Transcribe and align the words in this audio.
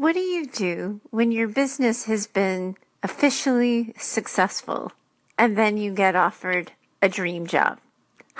What 0.00 0.14
do 0.14 0.20
you 0.20 0.46
do 0.46 1.02
when 1.10 1.30
your 1.30 1.46
business 1.46 2.04
has 2.04 2.26
been 2.26 2.76
officially 3.02 3.92
successful 3.98 4.92
and 5.36 5.58
then 5.58 5.76
you 5.76 5.92
get 5.92 6.16
offered 6.16 6.72
a 7.02 7.08
dream 7.10 7.46
job? 7.46 7.80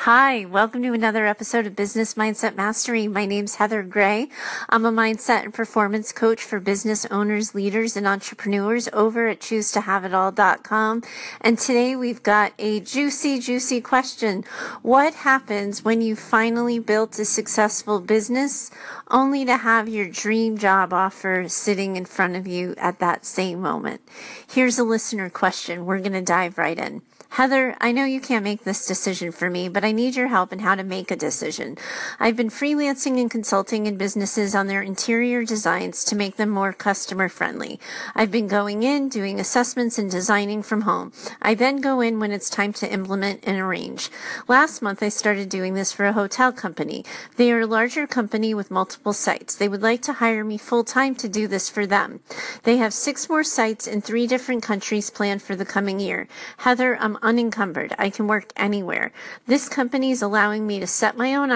Hi, 0.05 0.47
welcome 0.47 0.83
to 0.85 0.95
another 0.95 1.27
episode 1.27 1.67
of 1.67 1.77
Business 1.77 2.15
Mindset 2.15 2.57
Mastery. 2.57 3.07
My 3.07 3.27
name's 3.27 3.57
Heather 3.57 3.83
Gray. 3.83 4.31
I'm 4.71 4.87
a 4.87 4.91
mindset 4.91 5.43
and 5.43 5.53
performance 5.53 6.11
coach 6.11 6.43
for 6.43 6.59
business 6.59 7.05
owners, 7.11 7.55
leaders, 7.55 7.99
and 7.99 8.07
entrepreneurs 8.07 8.89
over 8.95 9.29
at 9.29 9.41
choosetohaveitall.com. 9.41 11.03
And 11.43 11.59
today 11.59 11.97
we've 11.97 12.23
got 12.23 12.55
a 12.59 12.81
juicy, 12.81 13.41
juicy 13.41 13.83
question. 13.83 14.47
What 14.81 15.13
happens 15.17 15.85
when 15.85 16.01
you 16.01 16.17
finally 16.17 16.79
built 16.79 17.19
a 17.19 17.27
successful 17.27 18.01
business 18.01 18.71
only 19.11 19.45
to 19.45 19.59
have 19.59 19.87
your 19.87 20.09
dream 20.09 20.57
job 20.57 20.95
offer 20.95 21.47
sitting 21.47 21.97
in 21.97 22.07
front 22.07 22.37
of 22.37 22.47
you 22.47 22.75
at 22.79 23.01
that 23.01 23.27
same 23.27 23.61
moment? 23.61 24.01
Here's 24.49 24.79
a 24.79 24.85
listener 24.85 25.29
question. 25.29 25.85
We're 25.85 25.99
going 25.99 26.15
to 26.15 26.23
dive 26.23 26.57
right 26.57 26.79
in. 26.79 27.03
Heather, 27.35 27.77
I 27.81 27.93
know 27.93 28.05
you 28.05 28.21
can't 28.21 28.43
make 28.43 28.65
this 28.65 28.87
decision 28.87 29.31
for 29.31 29.49
me, 29.49 29.69
but 29.69 29.85
I 29.85 29.93
need 29.93 30.17
your 30.17 30.27
help 30.27 30.53
in 30.53 30.59
how 30.59 30.75
to 30.75 30.83
make 30.83 31.13
a 31.13 31.17
decision. 31.17 31.79
I've 32.19 32.35
been 32.35 32.51
freelancing 32.51 33.21
and 33.21 33.31
consulting 33.31 33.87
in 33.87 33.97
businesses 33.97 34.53
on 34.53 34.67
their 34.67 34.83
interior 34.83 35.45
designs 35.45 36.03
to 36.07 36.17
make 36.17 36.37
them 36.37 36.51
more 36.51 36.73
customer 36.73 37.29
friendly. 37.29 37.79
I've 38.17 38.33
been 38.33 38.49
going 38.49 38.83
in, 38.83 39.09
doing 39.09 39.39
assessments 39.39 39.97
and 39.97 40.11
designing 40.11 40.61
from 40.65 40.81
home. 40.81 41.13
I 41.41 41.55
then 41.55 41.81
go 41.81 42.01
in 42.01 42.19
when 42.19 42.33
it's 42.33 42.51
time 42.51 42.73
to 42.75 42.93
implement 42.93 43.45
and 43.45 43.61
arrange. 43.61 44.11
Last 44.49 44.83
month, 44.83 45.01
I 45.01 45.09
started 45.09 45.49
doing 45.49 45.75
this 45.75 45.93
for 45.93 46.07
a 46.07 46.13
hotel 46.13 46.51
company. 46.51 47.05
They 47.37 47.53
are 47.53 47.61
a 47.61 47.67
larger 47.67 48.09
company 48.09 48.55
with 48.55 48.73
multiple 48.73 49.13
sites. 49.13 49.55
They 49.55 49.69
would 49.69 49.83
like 49.83 50.03
to 50.03 50.15
hire 50.15 50.43
me 50.43 50.59
full 50.59 50.83
time 50.83 51.15
to 51.15 51.29
do 51.29 51.47
this 51.47 51.69
for 51.69 51.87
them. 51.87 52.21
They 52.65 52.79
have 52.79 52.93
six 52.93 53.29
more 53.29 53.45
sites 53.45 53.87
in 53.87 54.03
three 54.03 54.27
different 54.27 54.65
countries 54.65 55.11
planned 55.11 55.43
for 55.43 55.55
the 55.55 55.65
coming 55.65 56.01
year. 56.01 56.27
Heather, 56.59 56.97
I'm 57.01 57.20
unencumbered. 57.23 57.95
I 57.99 58.11
can 58.11 58.27
work 58.27 58.53
anywhere. 58.57 59.13
This 59.47 59.69
company 59.69 60.11
is 60.11 60.23
allowing 60.23 60.67
me 60.67 60.81
to 60.81 60.87
set 60.87 61.17
my 61.17 61.35
own 61.35 61.51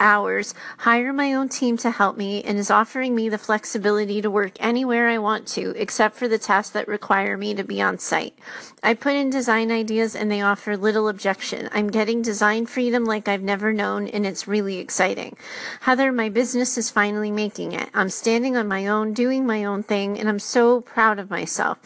hours, 0.00 0.54
hire 0.78 1.12
my 1.12 1.34
own 1.34 1.48
team 1.48 1.76
to 1.76 1.90
help 1.90 2.16
me, 2.16 2.42
and 2.42 2.58
is 2.58 2.70
offering 2.70 3.14
me 3.14 3.28
the 3.28 3.38
flexibility 3.38 4.22
to 4.22 4.30
work 4.30 4.52
anywhere 4.58 5.08
I 5.08 5.18
want 5.18 5.46
to, 5.48 5.70
except 5.76 6.16
for 6.16 6.28
the 6.28 6.38
tasks 6.38 6.72
that 6.72 6.88
require 6.88 7.36
me 7.36 7.54
to 7.54 7.64
be 7.64 7.82
on 7.82 7.98
site. 7.98 8.38
I 8.82 8.94
put 8.94 9.14
in 9.14 9.28
design 9.30 9.70
ideas 9.70 10.16
and 10.16 10.30
they 10.30 10.40
offer 10.40 10.76
little 10.76 11.08
objection. 11.08 11.68
I'm 11.72 11.88
getting 11.88 12.22
design 12.22 12.66
freedom 12.66 13.04
like 13.04 13.28
I've 13.28 13.42
never 13.42 13.72
known, 13.72 14.08
and 14.08 14.26
it's 14.26 14.48
really 14.48 14.78
exciting. 14.78 15.36
Heather, 15.82 16.12
my 16.12 16.28
business 16.28 16.78
is 16.78 16.90
finally 16.90 17.30
making 17.30 17.72
it. 17.72 17.90
I'm 17.92 18.08
standing 18.08 18.56
on 18.56 18.68
my 18.68 18.86
own, 18.86 19.12
doing 19.12 19.46
my 19.46 19.64
own 19.64 19.82
thing, 19.82 20.18
and 20.18 20.28
I'm 20.28 20.38
so 20.38 20.80
proud 20.80 21.18
of 21.18 21.30
myself. 21.30 21.78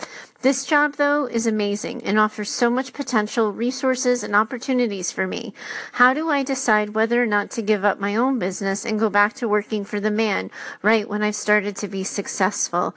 This 0.45 0.67
job, 0.67 0.97
though, 0.97 1.25
is 1.25 1.47
amazing 1.47 2.05
and 2.05 2.19
offers 2.19 2.50
so 2.50 2.69
much 2.69 2.92
potential, 2.92 3.50
resources, 3.50 4.23
and 4.23 4.37
opportunities 4.37 5.11
for 5.11 5.27
me. 5.27 5.55
How 5.92 6.12
do 6.12 6.28
I 6.28 6.42
decide 6.42 6.91
whether 6.91 7.23
or 7.23 7.27
not 7.27 7.50
to 7.53 7.62
give 7.62 7.83
up 7.83 7.98
my 7.98 8.14
own 8.14 8.39
business 8.39 8.84
and 8.84 9.00
go 9.00 9.09
back 9.09 9.33
to 9.37 9.48
working 9.48 9.87
for 9.87 10.00
the 10.00 10.11
man 10.11 10.50
right 10.83 11.09
when 11.09 11.22
I've 11.22 11.34
started 11.34 11.77
to 11.77 11.89
be 11.89 12.05
successful? 12.05 12.95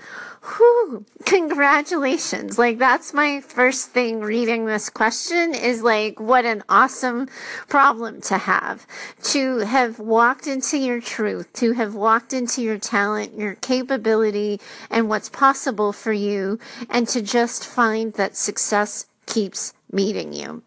Whew, 0.55 1.05
congratulations. 1.25 2.57
Like, 2.57 2.77
that's 2.77 3.13
my 3.13 3.41
first 3.41 3.89
thing 3.89 4.21
reading 4.21 4.65
this 4.65 4.89
question 4.89 5.53
is 5.53 5.83
like, 5.83 6.19
what 6.21 6.45
an 6.45 6.63
awesome 6.69 7.27
problem 7.67 8.21
to 8.21 8.37
have. 8.37 8.87
To 9.23 9.59
have 9.59 9.99
walked 9.99 10.47
into 10.47 10.77
your 10.77 11.01
truth, 11.01 11.51
to 11.53 11.73
have 11.73 11.95
walked 11.95 12.31
into 12.31 12.61
your 12.61 12.77
talent, 12.77 13.37
your 13.37 13.55
capability, 13.55 14.61
and 14.89 15.09
what's 15.09 15.29
possible 15.29 15.91
for 15.91 16.13
you, 16.13 16.59
and 16.89 17.07
to 17.09 17.21
just 17.21 17.65
find 17.65 18.13
that 18.13 18.37
success 18.37 19.07
keeps 19.25 19.73
meeting 19.91 20.31
you. 20.31 20.63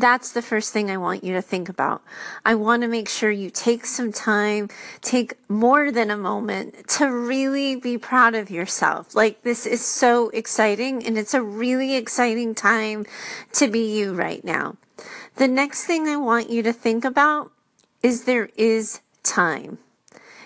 That's 0.00 0.32
the 0.32 0.40
first 0.40 0.72
thing 0.72 0.90
I 0.90 0.96
want 0.96 1.24
you 1.24 1.34
to 1.34 1.42
think 1.42 1.68
about. 1.68 2.00
I 2.42 2.54
want 2.54 2.80
to 2.80 2.88
make 2.88 3.06
sure 3.06 3.30
you 3.30 3.50
take 3.50 3.84
some 3.84 4.12
time, 4.12 4.70
take 5.02 5.34
more 5.46 5.92
than 5.92 6.10
a 6.10 6.16
moment 6.16 6.88
to 6.96 7.06
really 7.06 7.76
be 7.76 7.98
proud 7.98 8.34
of 8.34 8.50
yourself. 8.50 9.14
Like 9.14 9.42
this 9.42 9.66
is 9.66 9.84
so 9.84 10.30
exciting 10.30 11.04
and 11.04 11.18
it's 11.18 11.34
a 11.34 11.42
really 11.42 11.96
exciting 11.96 12.54
time 12.54 13.04
to 13.52 13.68
be 13.68 13.94
you 13.98 14.14
right 14.14 14.42
now. 14.42 14.76
The 15.36 15.48
next 15.48 15.84
thing 15.84 16.08
I 16.08 16.16
want 16.16 16.48
you 16.48 16.62
to 16.62 16.72
think 16.72 17.04
about 17.04 17.52
is 18.02 18.24
there 18.24 18.48
is 18.56 19.00
time. 19.22 19.76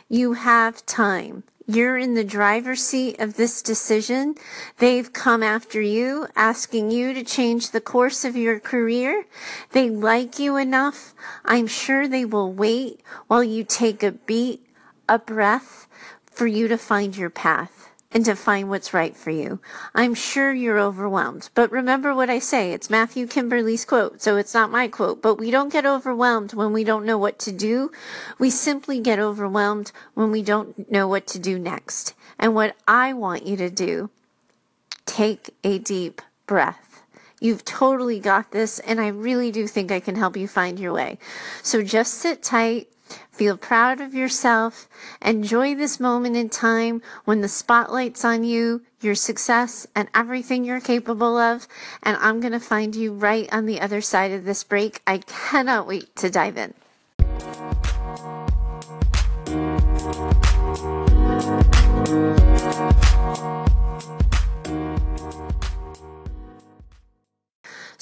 You 0.09 0.33
have 0.33 0.85
time. 0.85 1.45
You're 1.67 1.97
in 1.97 2.15
the 2.15 2.25
driver's 2.25 2.83
seat 2.83 3.19
of 3.19 3.37
this 3.37 3.63
decision. 3.63 4.35
They've 4.79 5.11
come 5.11 5.43
after 5.43 5.81
you, 5.81 6.27
asking 6.37 6.91
you 6.91 7.15
to 7.15 7.25
change 7.25 7.71
the 7.71 7.81
course 7.81 8.25
of 8.25 8.37
your 8.37 8.61
career. 8.61 9.25
They 9.73 9.89
like 9.89 10.39
you 10.39 10.57
enough. 10.57 11.15
I'm 11.45 11.67
sure 11.67 12.07
they 12.07 12.27
will 12.27 12.53
wait 12.53 13.01
while 13.29 13.43
you 13.43 13.65
take 13.65 14.03
a 14.03 14.13
beat, 14.13 14.67
a 15.09 15.19
breath 15.19 15.89
for 16.27 16.47
you 16.47 16.69
to 16.69 16.77
find 16.77 17.17
your 17.17 17.31
path 17.31 17.94
and 18.15 18.25
to 18.25 18.37
find 18.37 18.71
what's 18.71 18.95
right 18.95 19.17
for 19.17 19.31
you. 19.31 19.59
I'm 19.93 20.15
sure 20.15 20.53
you're 20.53 20.79
overwhelmed, 20.79 21.51
but 21.55 21.73
remember 21.73 22.15
what 22.15 22.31
I 22.31 22.39
say. 22.39 22.73
It's 22.73 22.89
Matthew 22.89 23.27
Kimberley's 23.27 23.85
quote, 23.85 24.23
so 24.23 24.37
it's 24.37 24.55
not 24.55 24.71
my 24.71 24.87
quote, 24.87 25.21
but 25.21 25.35
we 25.35 25.51
don't 25.51 25.73
get 25.73 25.85
overwhelmed 25.85 26.55
when 26.55 26.73
we 26.73 26.85
don't 26.85 27.05
know 27.05 27.19
what 27.19 27.41
to 27.41 27.53
do. 27.53 27.91
We 28.39 28.51
simply 28.51 29.01
get 29.01 29.19
overwhelmed 29.19 29.91
when 30.15 30.31
we 30.31 30.43
don't 30.43 30.89
know 30.91 31.09
what 31.09 31.27
to 31.29 31.41
do 31.41 31.59
next. 31.59 32.15
And 32.39 32.55
what 32.55 32.77
I 32.87 33.13
want 33.13 33.47
you 33.47 33.57
to 33.57 33.69
do, 33.69 34.11
take 35.07 35.51
a 35.65 35.79
deep 35.79 36.23
breath. 36.47 37.03
You've 37.41 37.65
totally 37.65 38.21
got 38.21 38.53
this, 38.53 38.79
and 38.79 39.01
I 39.01 39.09
really 39.09 39.51
do 39.51 39.67
think 39.67 39.91
I 39.91 40.01
can 40.01 40.15
help 40.15 40.37
you 40.37 40.47
find 40.47 40.79
your 40.79 40.93
way. 40.93 41.19
So 41.63 41.83
just 41.83 42.15
sit 42.15 42.43
tight, 42.43 42.89
Feel 43.35 43.57
proud 43.57 44.01
of 44.01 44.15
yourself. 44.15 44.89
Enjoy 45.21 45.75
this 45.75 45.99
moment 45.99 46.37
in 46.37 46.49
time 46.49 47.03
when 47.25 47.41
the 47.41 47.49
spotlight's 47.49 48.25
on 48.25 48.45
you, 48.45 48.83
your 49.01 49.17
success, 49.17 49.89
and 49.97 50.09
everything 50.15 50.65
you're 50.65 50.81
capable 50.81 51.37
of. 51.37 51.67
And 52.05 52.17
I'm 52.19 52.39
going 52.39 52.53
to 52.53 52.61
find 52.61 52.95
you 52.95 53.13
right 53.13 53.53
on 53.53 53.67
the 53.67 53.81
other 53.81 54.01
side 54.01 54.31
of 54.31 54.45
this 54.45 54.63
break. 54.63 55.03
I 55.05 55.19
cannot 55.19 55.89
wait 55.89 56.15
to 56.15 56.31
dive 56.31 56.57
in. 56.57 56.75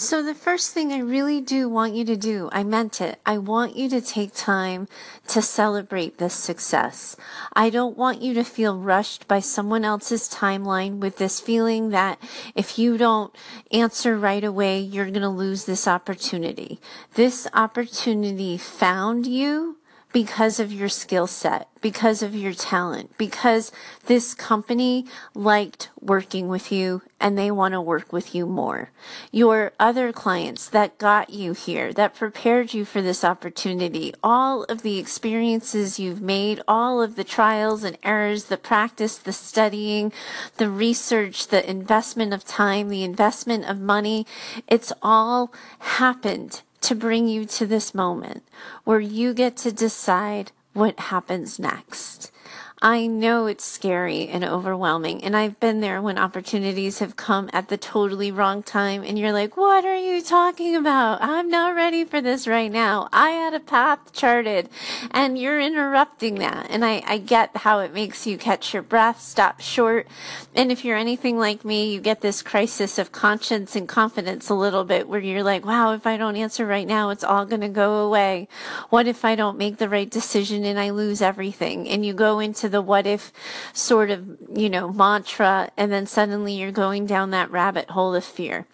So, 0.02 0.20
the 0.20 0.34
first 0.34 0.74
thing 0.74 0.92
I 0.92 0.98
really 0.98 1.40
do 1.40 1.68
want 1.68 1.94
you 1.94 2.04
to 2.06 2.16
do, 2.16 2.48
I 2.50 2.64
meant 2.64 3.00
it. 3.00 3.20
I 3.24 3.38
want 3.38 3.76
you 3.76 3.88
to 3.90 4.00
take 4.00 4.34
time 4.34 4.88
to 5.28 5.40
celebrate 5.40 6.18
this 6.18 6.34
success. 6.34 7.16
I 7.52 7.70
don't 7.70 7.96
want 7.96 8.20
you 8.20 8.34
to 8.34 8.42
feel 8.42 8.76
rushed 8.76 9.28
by 9.28 9.38
someone 9.38 9.84
else's 9.84 10.28
timeline 10.28 10.98
with 10.98 11.18
this 11.18 11.38
feeling 11.38 11.91
that 11.91 12.18
if 12.56 12.80
you 12.80 12.98
don't 12.98 13.32
answer 13.70 14.18
right 14.18 14.42
away, 14.42 14.80
you're 14.80 15.06
going 15.06 15.22
to 15.22 15.28
lose 15.28 15.66
this 15.66 15.86
opportunity. 15.86 16.80
This 17.14 17.46
opportunity 17.54 18.58
found 18.58 19.28
you 19.28 19.76
because 20.12 20.60
of 20.60 20.72
your 20.72 20.88
skill 20.88 21.26
set, 21.26 21.68
because 21.80 22.22
of 22.22 22.34
your 22.34 22.52
talent, 22.52 23.16
because 23.16 23.72
this 24.06 24.34
company 24.34 25.06
liked 25.34 25.88
working 26.00 26.48
with 26.48 26.70
you 26.70 27.02
and 27.20 27.38
they 27.38 27.50
want 27.50 27.72
to 27.72 27.80
work 27.80 28.12
with 28.12 28.34
you 28.34 28.46
more. 28.46 28.90
Your 29.30 29.72
other 29.80 30.12
clients 30.12 30.68
that 30.68 30.98
got 30.98 31.30
you 31.30 31.52
here, 31.52 31.92
that 31.92 32.14
prepared 32.14 32.74
you 32.74 32.84
for 32.84 33.00
this 33.00 33.24
opportunity, 33.24 34.12
all 34.22 34.64
of 34.64 34.82
the 34.82 34.98
experiences 34.98 35.98
you've 35.98 36.20
made, 36.20 36.60
all 36.68 37.00
of 37.00 37.16
the 37.16 37.24
trials 37.24 37.84
and 37.84 37.96
errors, 38.02 38.44
the 38.44 38.56
practice, 38.56 39.16
the 39.16 39.32
studying, 39.32 40.12
the 40.58 40.68
research, 40.68 41.48
the 41.48 41.68
investment 41.68 42.34
of 42.34 42.44
time, 42.44 42.88
the 42.88 43.04
investment 43.04 43.65
of 43.65 43.80
money, 43.80 44.26
it's 44.68 44.92
all 45.03 45.53
happened 45.78 46.62
to 46.82 46.94
bring 46.94 47.28
you 47.28 47.44
to 47.44 47.66
this 47.66 47.94
moment 47.94 48.42
where 48.84 49.00
you 49.00 49.34
get 49.34 49.56
to 49.58 49.72
decide 49.72 50.52
what 50.72 50.98
happens 50.98 51.58
next. 51.58 52.31
I 52.84 53.06
know 53.06 53.46
it's 53.46 53.64
scary 53.64 54.26
and 54.26 54.42
overwhelming, 54.42 55.22
and 55.22 55.36
I've 55.36 55.60
been 55.60 55.80
there 55.80 56.02
when 56.02 56.18
opportunities 56.18 56.98
have 56.98 57.14
come 57.14 57.48
at 57.52 57.68
the 57.68 57.76
totally 57.76 58.32
wrong 58.32 58.64
time, 58.64 59.04
and 59.04 59.16
you're 59.16 59.30
like, 59.30 59.56
What 59.56 59.84
are 59.84 59.96
you 59.96 60.20
talking 60.20 60.74
about? 60.74 61.22
I'm 61.22 61.48
not 61.48 61.76
ready 61.76 62.04
for 62.04 62.20
this 62.20 62.48
right 62.48 62.72
now. 62.72 63.08
I 63.12 63.30
had 63.30 63.54
a 63.54 63.60
path 63.60 64.12
charted, 64.12 64.68
and 65.12 65.38
you're 65.38 65.60
interrupting 65.60 66.40
that. 66.40 66.66
And 66.70 66.84
I, 66.84 67.04
I 67.06 67.18
get 67.18 67.58
how 67.58 67.78
it 67.78 67.94
makes 67.94 68.26
you 68.26 68.36
catch 68.36 68.74
your 68.74 68.82
breath, 68.82 69.20
stop 69.20 69.60
short. 69.60 70.08
And 70.52 70.72
if 70.72 70.84
you're 70.84 70.98
anything 70.98 71.38
like 71.38 71.64
me, 71.64 71.92
you 71.92 72.00
get 72.00 72.20
this 72.20 72.42
crisis 72.42 72.98
of 72.98 73.12
conscience 73.12 73.76
and 73.76 73.88
confidence 73.88 74.48
a 74.48 74.54
little 74.54 74.82
bit 74.82 75.08
where 75.08 75.20
you're 75.20 75.44
like, 75.44 75.64
Wow, 75.64 75.92
if 75.92 76.04
I 76.04 76.16
don't 76.16 76.34
answer 76.34 76.66
right 76.66 76.88
now, 76.88 77.10
it's 77.10 77.22
all 77.22 77.46
going 77.46 77.60
to 77.60 77.68
go 77.68 78.04
away. 78.04 78.48
What 78.90 79.06
if 79.06 79.24
I 79.24 79.36
don't 79.36 79.56
make 79.56 79.76
the 79.76 79.88
right 79.88 80.10
decision 80.10 80.64
and 80.64 80.80
I 80.80 80.90
lose 80.90 81.22
everything? 81.22 81.88
And 81.88 82.04
you 82.04 82.12
go 82.12 82.40
into 82.40 82.72
the 82.72 82.83
what 82.83 83.07
if 83.07 83.33
sort 83.72 84.10
of, 84.10 84.36
you 84.54 84.69
know, 84.69 84.92
mantra, 84.92 85.71
and 85.77 85.92
then 85.92 86.07
suddenly 86.07 86.54
you're 86.54 86.72
going 86.72 87.07
down 87.07 87.30
that 87.30 87.51
rabbit 87.51 87.91
hole 87.91 88.15
of 88.15 88.24
fear. 88.24 88.66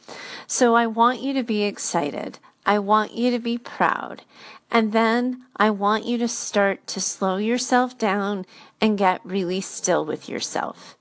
So 0.47 0.75
I 0.75 0.87
want 0.87 1.21
you 1.21 1.35
to 1.35 1.43
be 1.43 1.65
excited. 1.65 2.39
I 2.65 2.79
want 2.79 3.13
you 3.13 3.31
to 3.31 3.39
be 3.39 3.59
proud. 3.59 4.23
And 4.71 4.93
then 4.93 5.45
I 5.57 5.71
want 5.71 6.05
you 6.05 6.19
to 6.19 6.29
start 6.29 6.87
to 6.89 7.01
slow 7.01 7.37
yourself 7.37 7.97
down 7.97 8.45
and 8.81 8.99
get 8.99 9.21
really 9.25 9.61
still 9.61 10.05
with 10.05 10.29
yourself 10.29 10.97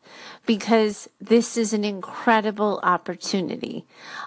because 0.46 1.10
this 1.20 1.58
is 1.58 1.74
an 1.74 1.84
incredible 1.84 2.80
opportunity. 2.82 3.86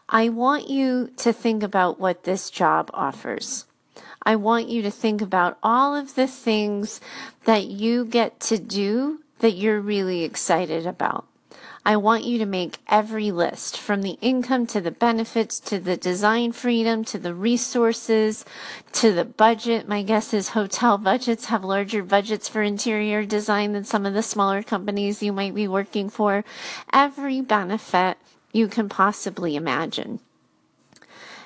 I 0.08 0.28
want 0.28 0.68
you 0.68 1.10
to 1.16 1.32
think 1.32 1.62
about 1.62 1.98
what 1.98 2.24
this 2.24 2.50
job 2.50 2.90
offers. 2.92 3.64
I 4.30 4.36
want 4.36 4.68
you 4.68 4.80
to 4.82 4.92
think 4.92 5.20
about 5.20 5.58
all 5.60 5.96
of 5.96 6.14
the 6.14 6.28
things 6.28 7.00
that 7.46 7.64
you 7.64 8.04
get 8.04 8.38
to 8.42 8.58
do 8.58 9.22
that 9.40 9.56
you're 9.56 9.80
really 9.80 10.22
excited 10.22 10.86
about. 10.86 11.26
I 11.84 11.96
want 11.96 12.22
you 12.22 12.38
to 12.38 12.46
make 12.46 12.78
every 12.86 13.32
list 13.32 13.76
from 13.76 14.02
the 14.02 14.18
income 14.20 14.68
to 14.68 14.80
the 14.80 14.92
benefits 14.92 15.58
to 15.58 15.80
the 15.80 15.96
design 15.96 16.52
freedom 16.52 17.02
to 17.06 17.18
the 17.18 17.34
resources 17.34 18.44
to 18.92 19.12
the 19.12 19.24
budget. 19.24 19.88
My 19.88 20.04
guess 20.04 20.32
is 20.32 20.50
hotel 20.50 20.96
budgets 20.96 21.46
have 21.46 21.64
larger 21.64 22.04
budgets 22.04 22.48
for 22.48 22.62
interior 22.62 23.24
design 23.26 23.72
than 23.72 23.82
some 23.82 24.06
of 24.06 24.14
the 24.14 24.22
smaller 24.22 24.62
companies 24.62 25.24
you 25.24 25.32
might 25.32 25.56
be 25.56 25.66
working 25.66 26.08
for. 26.08 26.44
Every 26.92 27.40
benefit 27.40 28.16
you 28.52 28.68
can 28.68 28.88
possibly 28.88 29.56
imagine. 29.56 30.20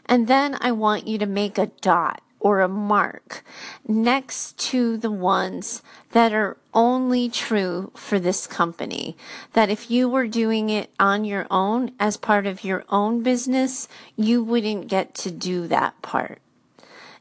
And 0.04 0.28
then 0.28 0.58
I 0.60 0.72
want 0.72 1.06
you 1.06 1.16
to 1.16 1.24
make 1.24 1.56
a 1.56 1.68
dot 1.80 2.20
or 2.44 2.60
a 2.60 2.68
mark 2.68 3.42
next 3.88 4.58
to 4.58 4.98
the 4.98 5.10
ones 5.10 5.82
that 6.12 6.30
are 6.30 6.58
only 6.74 7.26
true 7.30 7.90
for 7.96 8.20
this 8.20 8.46
company. 8.46 9.16
That 9.54 9.70
if 9.70 9.90
you 9.90 10.10
were 10.10 10.28
doing 10.28 10.68
it 10.68 10.90
on 11.00 11.24
your 11.24 11.46
own 11.50 11.92
as 11.98 12.18
part 12.18 12.46
of 12.46 12.62
your 12.62 12.84
own 12.90 13.22
business, 13.22 13.88
you 14.14 14.44
wouldn't 14.44 14.88
get 14.88 15.14
to 15.14 15.30
do 15.30 15.66
that 15.68 16.00
part. 16.02 16.38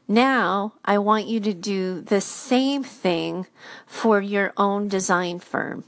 Now, 0.06 0.74
I 0.84 0.98
want 0.98 1.26
you 1.26 1.40
to 1.40 1.54
do 1.54 2.02
the 2.02 2.20
same 2.20 2.84
thing 2.84 3.46
for 3.86 4.20
your 4.20 4.52
own 4.58 4.88
design 4.88 5.40
firm. 5.40 5.84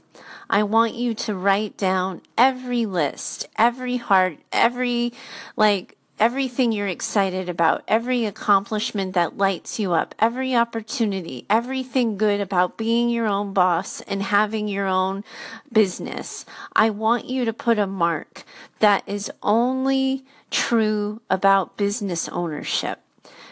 I 0.49 0.63
want 0.63 0.95
you 0.95 1.13
to 1.13 1.35
write 1.35 1.77
down 1.77 2.21
every 2.37 2.87
list, 2.87 3.47
every 3.57 3.97
heart, 3.97 4.39
every 4.51 5.13
like 5.55 5.96
everything 6.19 6.71
you're 6.71 6.87
excited 6.87 7.49
about, 7.49 7.83
every 7.87 8.25
accomplishment 8.25 9.13
that 9.13 9.37
lights 9.37 9.79
you 9.79 9.93
up, 9.93 10.15
every 10.19 10.55
opportunity, 10.55 11.45
everything 11.49 12.17
good 12.17 12.41
about 12.41 12.77
being 12.77 13.09
your 13.09 13.27
own 13.27 13.53
boss 13.53 14.01
and 14.01 14.23
having 14.23 14.67
your 14.67 14.87
own 14.87 15.23
business. 15.71 16.45
I 16.75 16.89
want 16.89 17.25
you 17.25 17.45
to 17.45 17.53
put 17.53 17.79
a 17.79 17.87
mark 17.87 18.43
that 18.79 19.03
is 19.07 19.31
only 19.43 20.25
true 20.49 21.21
about 21.29 21.77
business 21.77 22.27
ownership. 22.29 22.99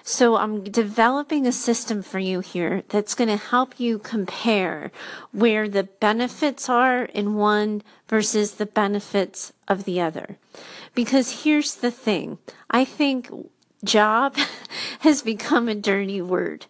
So 0.07 0.36
I'm 0.36 0.63
developing 0.63 1.48
a 1.48 1.52
system 1.52 2.04
for 2.04 2.19
you 2.19 2.40
here 2.40 2.84
that's 2.90 3.16
going 3.16 3.28
to 3.28 3.38
help 3.38 3.80
you 3.80 3.98
compare 3.98 4.92
where 5.31 5.68
the 5.68 5.86
benefits 5.86 6.69
are 6.69 7.06
in 7.06 7.34
one 7.34 7.81
versus 8.07 8.54
the 8.54 8.68
benefits 8.68 9.52
of 9.68 9.86
the 9.86 10.00
other. 10.00 10.38
Because 10.94 11.44
here's 11.44 11.74
the 11.74 11.90
thing. 11.90 12.38
I 12.69 12.86
think 12.86 13.31
job 13.84 14.38
has 15.00 15.24
become 15.24 15.68
a 15.68 15.74
dirty 15.74 16.22
word. 16.22 16.68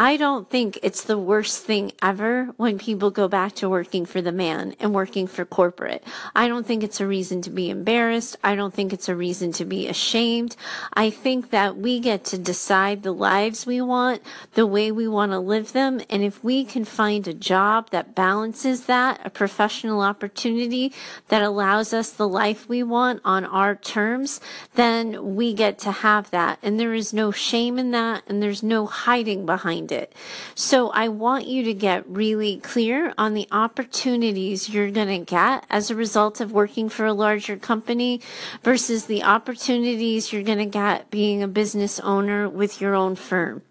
I 0.00 0.16
don't 0.16 0.48
think 0.48 0.78
it's 0.82 1.02
the 1.02 1.18
worst 1.18 1.64
thing 1.64 1.90
ever 2.00 2.50
when 2.56 2.78
people 2.78 3.10
go 3.10 3.26
back 3.26 3.54
to 3.56 3.68
working 3.68 4.06
for 4.06 4.22
the 4.22 4.30
man 4.30 4.76
and 4.78 4.94
working 4.94 5.26
for 5.26 5.44
corporate. 5.44 6.04
I 6.36 6.46
don't 6.46 6.64
think 6.64 6.84
it's 6.84 7.00
a 7.00 7.06
reason 7.06 7.42
to 7.42 7.50
be 7.50 7.68
embarrassed. 7.68 8.36
I 8.44 8.54
don't 8.54 8.72
think 8.72 8.92
it's 8.92 9.08
a 9.08 9.16
reason 9.16 9.50
to 9.52 9.64
be 9.64 9.88
ashamed. 9.88 10.54
I 10.92 11.10
think 11.10 11.50
that 11.50 11.76
we 11.76 11.98
get 11.98 12.24
to 12.26 12.38
decide 12.38 13.02
the 13.02 13.12
lives 13.12 13.66
we 13.66 13.80
want, 13.80 14.22
the 14.54 14.66
way 14.66 14.92
we 14.92 15.08
want 15.08 15.32
to 15.32 15.40
live 15.40 15.72
them. 15.72 16.00
And 16.08 16.22
if 16.22 16.44
we 16.44 16.64
can 16.64 16.84
find 16.84 17.26
a 17.26 17.34
job 17.34 17.90
that 17.90 18.14
balances 18.14 18.84
that, 18.84 19.20
a 19.24 19.30
professional 19.30 20.00
opportunity 20.00 20.92
that 21.26 21.42
allows 21.42 21.92
us 21.92 22.10
the 22.10 22.28
life 22.28 22.68
we 22.68 22.84
want 22.84 23.20
on 23.24 23.44
our 23.44 23.74
terms, 23.74 24.40
then 24.74 25.34
we 25.34 25.54
get 25.54 25.78
to 25.80 25.90
have 25.90 26.30
that. 26.30 26.60
And 26.62 26.78
there 26.78 26.94
is 26.94 27.12
no 27.12 27.32
shame 27.32 27.78
in 27.78 27.90
that. 27.90 28.22
And 28.28 28.40
there's 28.40 28.62
no 28.62 28.86
hiding 28.86 29.44
behind 29.48 29.90
it. 29.90 30.12
So 30.54 30.90
I 30.90 31.08
want 31.08 31.46
you 31.46 31.62
to 31.64 31.72
get 31.72 32.06
really 32.06 32.58
clear 32.58 33.14
on 33.16 33.32
the 33.32 33.48
opportunities 33.50 34.68
you're 34.68 34.90
going 34.90 35.08
to 35.08 35.24
get 35.24 35.64
as 35.70 35.90
a 35.90 35.94
result 35.96 36.42
of 36.42 36.52
working 36.52 36.90
for 36.90 37.06
a 37.06 37.14
larger 37.14 37.56
company 37.56 38.20
versus 38.62 39.06
the 39.06 39.22
opportunities 39.22 40.34
you're 40.34 40.42
going 40.42 40.58
to 40.58 40.66
get 40.66 41.10
being 41.10 41.42
a 41.42 41.48
business 41.48 41.98
owner 42.00 42.46
with 42.46 42.78
your 42.78 42.94
own 42.94 43.16
firm. 43.16 43.62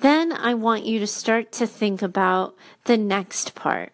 Then 0.00 0.32
I 0.32 0.54
want 0.54 0.84
you 0.84 0.98
to 0.98 1.06
start 1.06 1.52
to 1.52 1.66
think 1.66 2.02
about 2.02 2.56
the 2.84 2.98
next 2.98 3.54
part, 3.54 3.92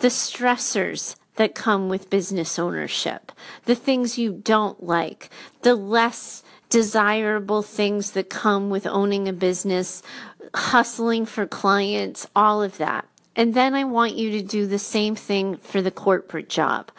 the 0.00 0.08
stressors 0.08 1.14
that 1.36 1.54
come 1.54 1.88
with 1.88 2.10
business 2.10 2.58
ownership, 2.58 3.30
the 3.66 3.76
things 3.76 4.18
you 4.18 4.32
don't 4.32 4.82
like, 4.82 5.30
the 5.62 5.76
less 5.76 6.42
desirable 6.70 7.62
things 7.62 8.12
that 8.12 8.30
come 8.30 8.70
with 8.70 8.86
owning 8.86 9.28
a 9.28 9.32
business 9.32 10.02
hustling 10.54 11.26
for 11.26 11.46
clients, 11.46 12.26
all 12.34 12.62
of 12.62 12.78
that. 12.78 13.06
And 13.36 13.54
then 13.54 13.74
I 13.74 13.84
want 13.84 14.16
you 14.16 14.30
to 14.32 14.42
do 14.42 14.66
the 14.66 14.78
same 14.78 15.14
thing 15.14 15.56
for 15.56 15.80
the 15.80 15.90
corporate 15.90 16.48
job. 16.48 16.90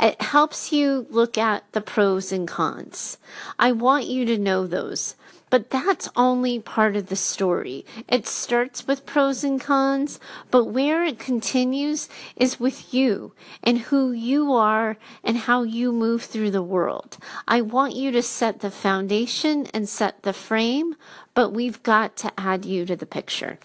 It 0.00 0.20
helps 0.20 0.72
you 0.72 1.06
look 1.10 1.38
at 1.38 1.64
the 1.72 1.80
pros 1.80 2.32
and 2.32 2.48
cons. 2.48 3.18
I 3.58 3.72
want 3.72 4.06
you 4.06 4.24
to 4.26 4.38
know 4.38 4.66
those. 4.66 5.14
But 5.54 5.70
that's 5.70 6.08
only 6.16 6.58
part 6.58 6.96
of 6.96 7.06
the 7.06 7.14
story. 7.14 7.86
It 8.08 8.26
starts 8.26 8.88
with 8.88 9.06
pros 9.06 9.44
and 9.44 9.60
cons, 9.60 10.18
but 10.50 10.64
where 10.64 11.04
it 11.04 11.20
continues 11.20 12.08
is 12.34 12.58
with 12.58 12.92
you 12.92 13.34
and 13.62 13.78
who 13.78 14.10
you 14.10 14.52
are 14.52 14.96
and 15.22 15.36
how 15.36 15.62
you 15.62 15.92
move 15.92 16.24
through 16.24 16.50
the 16.50 16.60
world. 16.60 17.18
I 17.46 17.60
want 17.60 17.94
you 17.94 18.10
to 18.10 18.20
set 18.20 18.62
the 18.62 18.70
foundation 18.72 19.68
and 19.72 19.88
set 19.88 20.24
the 20.24 20.32
frame, 20.32 20.96
but 21.34 21.50
we've 21.50 21.80
got 21.84 22.16
to 22.16 22.32
add 22.36 22.64
you 22.64 22.84
to 22.86 22.96
the 22.96 23.06
picture. 23.06 23.60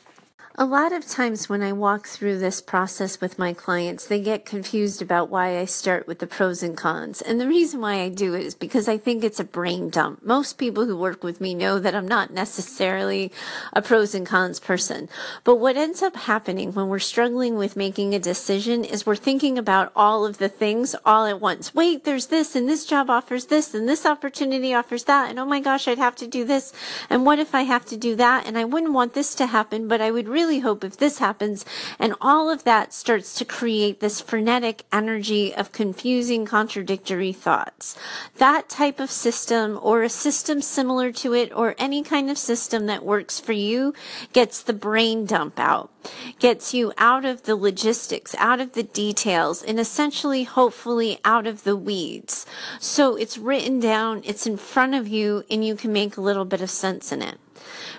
A 0.62 0.66
lot 0.66 0.92
of 0.92 1.08
times 1.08 1.48
when 1.48 1.62
I 1.62 1.72
walk 1.72 2.06
through 2.06 2.38
this 2.38 2.60
process 2.60 3.22
with 3.22 3.40
my 3.40 3.54
clients, 3.54 4.06
they 4.06 4.20
get 4.20 4.46
confused 4.46 5.02
about 5.02 5.30
why 5.30 5.58
I 5.58 5.64
start 5.64 6.06
with 6.06 6.20
the 6.20 6.28
pros 6.28 6.62
and 6.62 6.76
cons. 6.76 7.22
And 7.22 7.40
the 7.40 7.48
reason 7.48 7.80
why 7.80 8.02
I 8.02 8.10
do 8.10 8.34
it 8.34 8.46
is 8.46 8.56
because 8.56 8.90
I 8.90 8.98
think 8.98 9.24
it's 9.24 9.40
a 9.40 9.46
brain 9.46 9.90
dump. 9.90 10.22
Most 10.22 10.58
people 10.58 10.86
who 10.86 10.98
work 10.98 11.24
with 11.24 11.40
me 11.40 11.54
know 11.54 11.80
that 11.80 11.96
I'm 11.96 12.10
not 12.10 12.34
necessarily 12.34 13.32
a 13.72 13.82
pros 13.82 14.14
and 14.14 14.26
cons 14.26 14.60
person. 14.60 15.08
But 15.46 15.62
what 15.62 15.78
ends 15.78 16.02
up 16.02 16.18
happening 16.18 16.74
when 16.74 16.90
we're 16.90 17.00
struggling 17.00 17.56
with 17.56 17.78
making 17.78 18.14
a 18.14 18.20
decision 18.20 18.84
is 18.84 19.06
we're 19.06 19.16
thinking 19.16 19.58
about 19.58 19.94
all 19.96 20.26
of 20.26 20.40
the 20.40 20.50
things 20.50 20.94
all 21.06 21.26
at 21.26 21.40
once. 21.40 21.74
Wait, 21.74 22.04
there's 22.04 22.26
this 22.26 22.54
and 22.54 22.68
this 22.68 22.86
job 22.86 23.10
offers 23.10 23.46
this 23.46 23.74
and 23.74 23.88
this 23.88 24.06
opportunity 24.06 24.74
offers 24.74 25.06
that. 25.06 25.30
And 25.30 25.40
oh 25.40 25.46
my 25.46 25.62
gosh, 25.62 25.88
I'd 25.88 26.00
have 26.00 26.18
to 26.18 26.28
do 26.28 26.44
this. 26.44 26.74
And 27.10 27.26
what 27.26 27.40
if 27.40 27.56
I 27.56 27.62
have 27.62 27.86
to 27.86 27.96
do 27.96 28.18
that? 28.18 28.46
And 28.46 28.58
I 28.58 28.66
wouldn't 28.66 28.92
want 28.92 29.14
this 29.14 29.34
to 29.36 29.46
happen, 29.46 29.88
but 29.88 30.02
I 30.02 30.12
would 30.12 30.28
really 30.28 30.49
really 30.50 30.62
hope 30.62 30.84
if 30.84 30.98
this 30.98 31.20
happens, 31.20 31.64
and 32.00 32.16
all 32.20 32.50
of 32.50 32.64
that 32.64 32.92
starts 32.92 33.36
to 33.36 33.46
create 33.46 34.00
this 34.00 34.20
frenetic 34.20 34.84
energy 34.92 35.54
of 35.54 35.72
confusing, 35.72 36.44
contradictory 36.44 37.32
thoughts. 37.32 37.96
That 38.38 38.68
type 38.68 39.00
of 39.00 39.12
system, 39.12 39.78
or 39.80 40.02
a 40.02 40.10
system 40.10 40.64
similar 40.64 41.12
to 41.12 41.36
it, 41.36 41.56
or 41.56 41.76
any 41.78 42.02
kind 42.02 42.32
of 42.32 42.38
system 42.40 42.88
that 42.88 43.06
works 43.06 43.40
for 43.40 43.54
you, 43.54 43.94
gets 44.34 44.64
the 44.64 44.74
brain 44.74 45.28
dump 45.28 45.60
out, 45.60 45.92
gets 46.40 46.74
you 46.74 46.94
out 46.98 47.26
of 47.26 47.44
the 47.44 47.56
logistics, 47.56 48.34
out 48.40 48.60
of 48.60 48.74
the 48.74 48.82
details, 48.82 49.62
and 49.62 49.80
essentially, 49.80 50.46
hopefully, 50.46 51.20
out 51.24 51.46
of 51.46 51.64
the 51.64 51.76
weeds. 51.76 52.48
So 52.80 53.16
it's 53.16 53.38
written 53.38 53.80
down, 53.80 54.24
it's 54.26 54.48
in 54.48 54.58
front 54.58 54.96
of 54.96 55.08
you, 55.08 55.44
and 55.52 55.64
you 55.64 55.76
can 55.76 55.94
make 55.94 56.18
a 56.18 56.22
little 56.22 56.46
bit 56.46 56.62
of 56.62 56.72
sense 56.72 57.12
in 57.12 57.22
it 57.22 57.38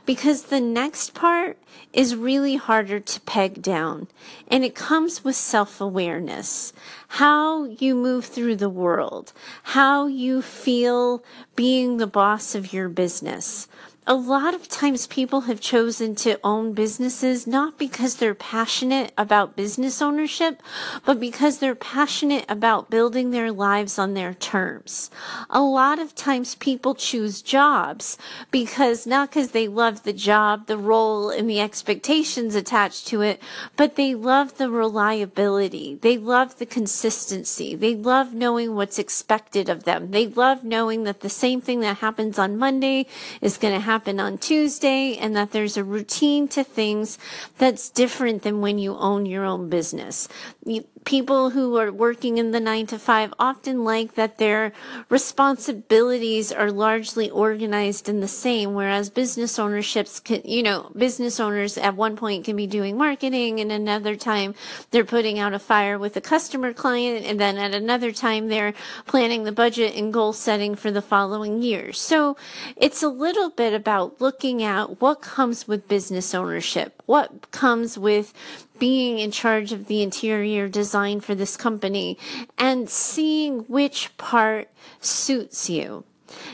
because 0.07 0.45
the 0.45 0.61
next 0.61 1.14
part 1.14 1.59
is 1.92 2.14
really 2.14 2.57
harder 2.57 3.00
to 3.00 3.21
peg 3.23 3.62
down 3.62 4.09
and 4.49 4.64
it 4.64 4.75
comes 4.75 5.25
with 5.25 5.37
self 5.37 5.80
awareness. 5.80 6.73
How 7.09 7.64
you 7.64 7.95
move 7.95 8.26
through 8.26 8.57
the 8.57 8.69
world, 8.69 9.33
how 9.62 10.07
you 10.07 10.42
feel 10.42 11.25
being 11.57 11.97
the 11.97 12.07
boss 12.07 12.54
of 12.54 12.73
your 12.73 12.88
business. 12.88 13.69
A 14.07 14.14
lot 14.14 14.54
of 14.54 14.66
times 14.66 15.07
people 15.07 15.42
have 15.42 15.61
chosen 15.61 16.14
to 16.14 16.40
own 16.42 16.73
businesses 16.73 17.47
not 17.47 17.76
because 17.76 18.16
they're 18.16 18.35
passionate 18.35 19.12
about 19.16 19.57
business 19.57 20.00
ownership, 20.00 20.62
but 21.04 21.21
because 21.21 21.59
they're 21.59 21.75
passionate 21.75 22.45
about 22.49 22.88
building 22.88 23.30
their 23.30 23.52
lives 23.52 23.99
on 23.99 24.14
their 24.14 24.33
terms. 24.33 25.11
A 25.50 25.61
lot 25.61 25.99
of 25.99 26.14
times 26.14 26.54
people 26.54 26.95
choose 26.95 27.42
jobs 27.42 28.16
because 28.50 29.07
not 29.07 29.30
because 29.30 29.50
they 29.50 29.69
love 29.69 30.02
the 30.02 30.14
job, 30.14 30.66
the 30.66 30.78
role, 30.78 31.28
and 31.28 31.49
the 31.49 31.61
expectations 31.61 32.54
attached 32.54 33.07
to 33.09 33.21
it, 33.21 33.40
but 33.76 33.97
they 33.97 34.14
love 34.14 34.57
the 34.57 34.71
reliability. 34.71 35.99
They 36.00 36.16
love 36.16 36.59
the 36.59 36.66
consistency. 36.66 37.75
They 37.75 37.95
love 37.95 38.33
knowing 38.33 38.75
what's 38.75 38.99
expected 38.99 39.69
of 39.69 39.85
them. 39.85 40.11
They 40.11 40.26
love 40.26 40.64
knowing 40.64 41.04
that 41.04 41.21
the 41.21 41.28
same 41.28 41.61
thing 41.61 41.80
that 41.80 41.99
happens 41.99 42.38
on 42.38 42.57
Monday 42.57 43.07
is 43.42 43.59
going 43.59 43.75
to 43.75 43.80
happen 43.80 43.89
happen 43.90 44.20
on 44.20 44.38
Tuesday 44.38 45.16
and 45.16 45.35
that 45.35 45.50
there's 45.50 45.76
a 45.76 45.82
routine 45.82 46.47
to 46.47 46.62
things 46.62 47.18
that's 47.59 47.90
different 47.90 48.42
than 48.42 48.61
when 48.61 48.78
you 48.78 48.94
own 48.94 49.26
your 49.26 49.44
own 49.44 49.68
business. 49.68 50.28
You, 50.64 50.85
people 51.04 51.50
who 51.50 51.76
are 51.76 51.92
working 51.92 52.38
in 52.38 52.50
the 52.50 52.61
nine 52.61 52.87
to 52.87 52.99
five 52.99 53.33
often 53.38 53.85
like 53.85 54.14
that 54.14 54.38
their 54.38 54.73
responsibilities 55.09 56.50
are 56.50 56.71
largely 56.73 57.30
organized 57.30 58.09
in 58.09 58.21
the 58.21 58.28
same, 58.28 58.75
whereas 58.75 59.11
business 59.11 59.59
ownerships 59.59 60.21
can, 60.21 60.42
you 60.45 60.62
know, 60.62 60.90
business 60.97 61.38
owners 61.38 61.78
at 61.78 61.95
one 61.95 62.16
point 62.16 62.45
can 62.45 62.57
be 62.57 62.66
doing 62.66 62.97
marketing 62.97 63.61
and 63.61 63.71
another 63.71 64.16
time 64.16 64.54
they're 64.90 65.04
putting 65.04 65.38
out 65.38 65.52
a 65.52 65.59
fire 65.59 65.99
with 65.99 66.16
a 66.16 66.21
customer 66.21 66.73
client 66.73 67.25
and 67.25 67.38
then 67.38 67.59
at 67.59 67.75
another 67.75 68.12
time 68.12 68.49
they're 68.49 68.75
planning 69.07 69.45
the 69.45 69.52
budget 69.52 69.95
and 69.95 70.12
goal 70.12 70.33
setting 70.33 70.75
for 70.75 70.90
the 70.90 71.02
following 71.02 71.62
year. 71.62 71.92
So 71.92 72.37
it's 72.76 73.02
a 73.02 73.09
little 73.09 73.50
bit 73.50 73.73
about 73.75 73.90
about 73.90 74.21
looking 74.21 74.62
at 74.62 75.00
what 75.00 75.21
comes 75.21 75.66
with 75.66 75.88
business 75.88 76.35
ownership, 76.35 77.02
what 77.07 77.50
comes 77.50 77.99
with 77.99 78.33
being 78.80 79.20
in 79.20 79.30
charge 79.30 79.70
of 79.72 79.87
the 79.87 80.02
interior 80.02 80.68
design 80.68 81.20
for 81.20 81.37
this 81.37 81.56
company, 81.56 82.18
and 82.58 82.90
seeing 82.90 83.60
which 83.68 84.10
part 84.16 84.68
suits 85.00 85.70
you. 85.70 86.02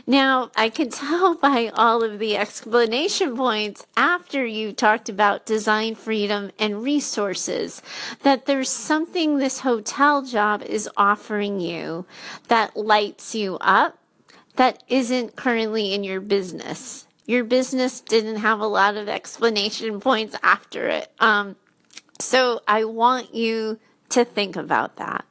Now, 0.06 0.50
I 0.54 0.68
can 0.68 0.90
tell 0.90 1.34
by 1.36 1.70
all 1.72 2.02
of 2.02 2.18
the 2.18 2.36
explanation 2.36 3.34
points 3.34 3.86
after 3.96 4.44
you 4.44 4.74
talked 4.74 5.08
about 5.08 5.46
design 5.46 5.94
freedom 5.94 6.50
and 6.58 6.82
resources 6.82 7.80
that 8.22 8.44
there's 8.44 8.68
something 8.68 9.38
this 9.38 9.60
hotel 9.60 10.22
job 10.22 10.62
is 10.62 10.90
offering 10.98 11.60
you 11.60 12.04
that 12.48 12.76
lights 12.76 13.34
you 13.34 13.56
up 13.62 13.98
that 14.56 14.82
isn't 14.88 15.36
currently 15.36 15.94
in 15.94 16.02
your 16.02 16.20
business 16.20 17.06
your 17.26 17.44
business 17.44 18.00
didn't 18.00 18.36
have 18.36 18.60
a 18.60 18.66
lot 18.66 18.96
of 18.96 19.08
explanation 19.08 20.00
points 20.00 20.36
after 20.42 20.86
it. 20.86 21.10
Um, 21.18 21.56
so 22.18 22.60
I 22.66 22.84
want 22.84 23.34
you 23.34 23.78
to 24.10 24.24
think 24.24 24.56
about 24.56 24.96
that. 24.96 25.24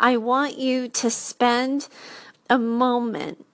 I 0.00 0.16
want 0.16 0.58
you 0.58 0.88
to 0.88 1.10
spend 1.10 1.88
a 2.50 2.58
moment 2.58 3.44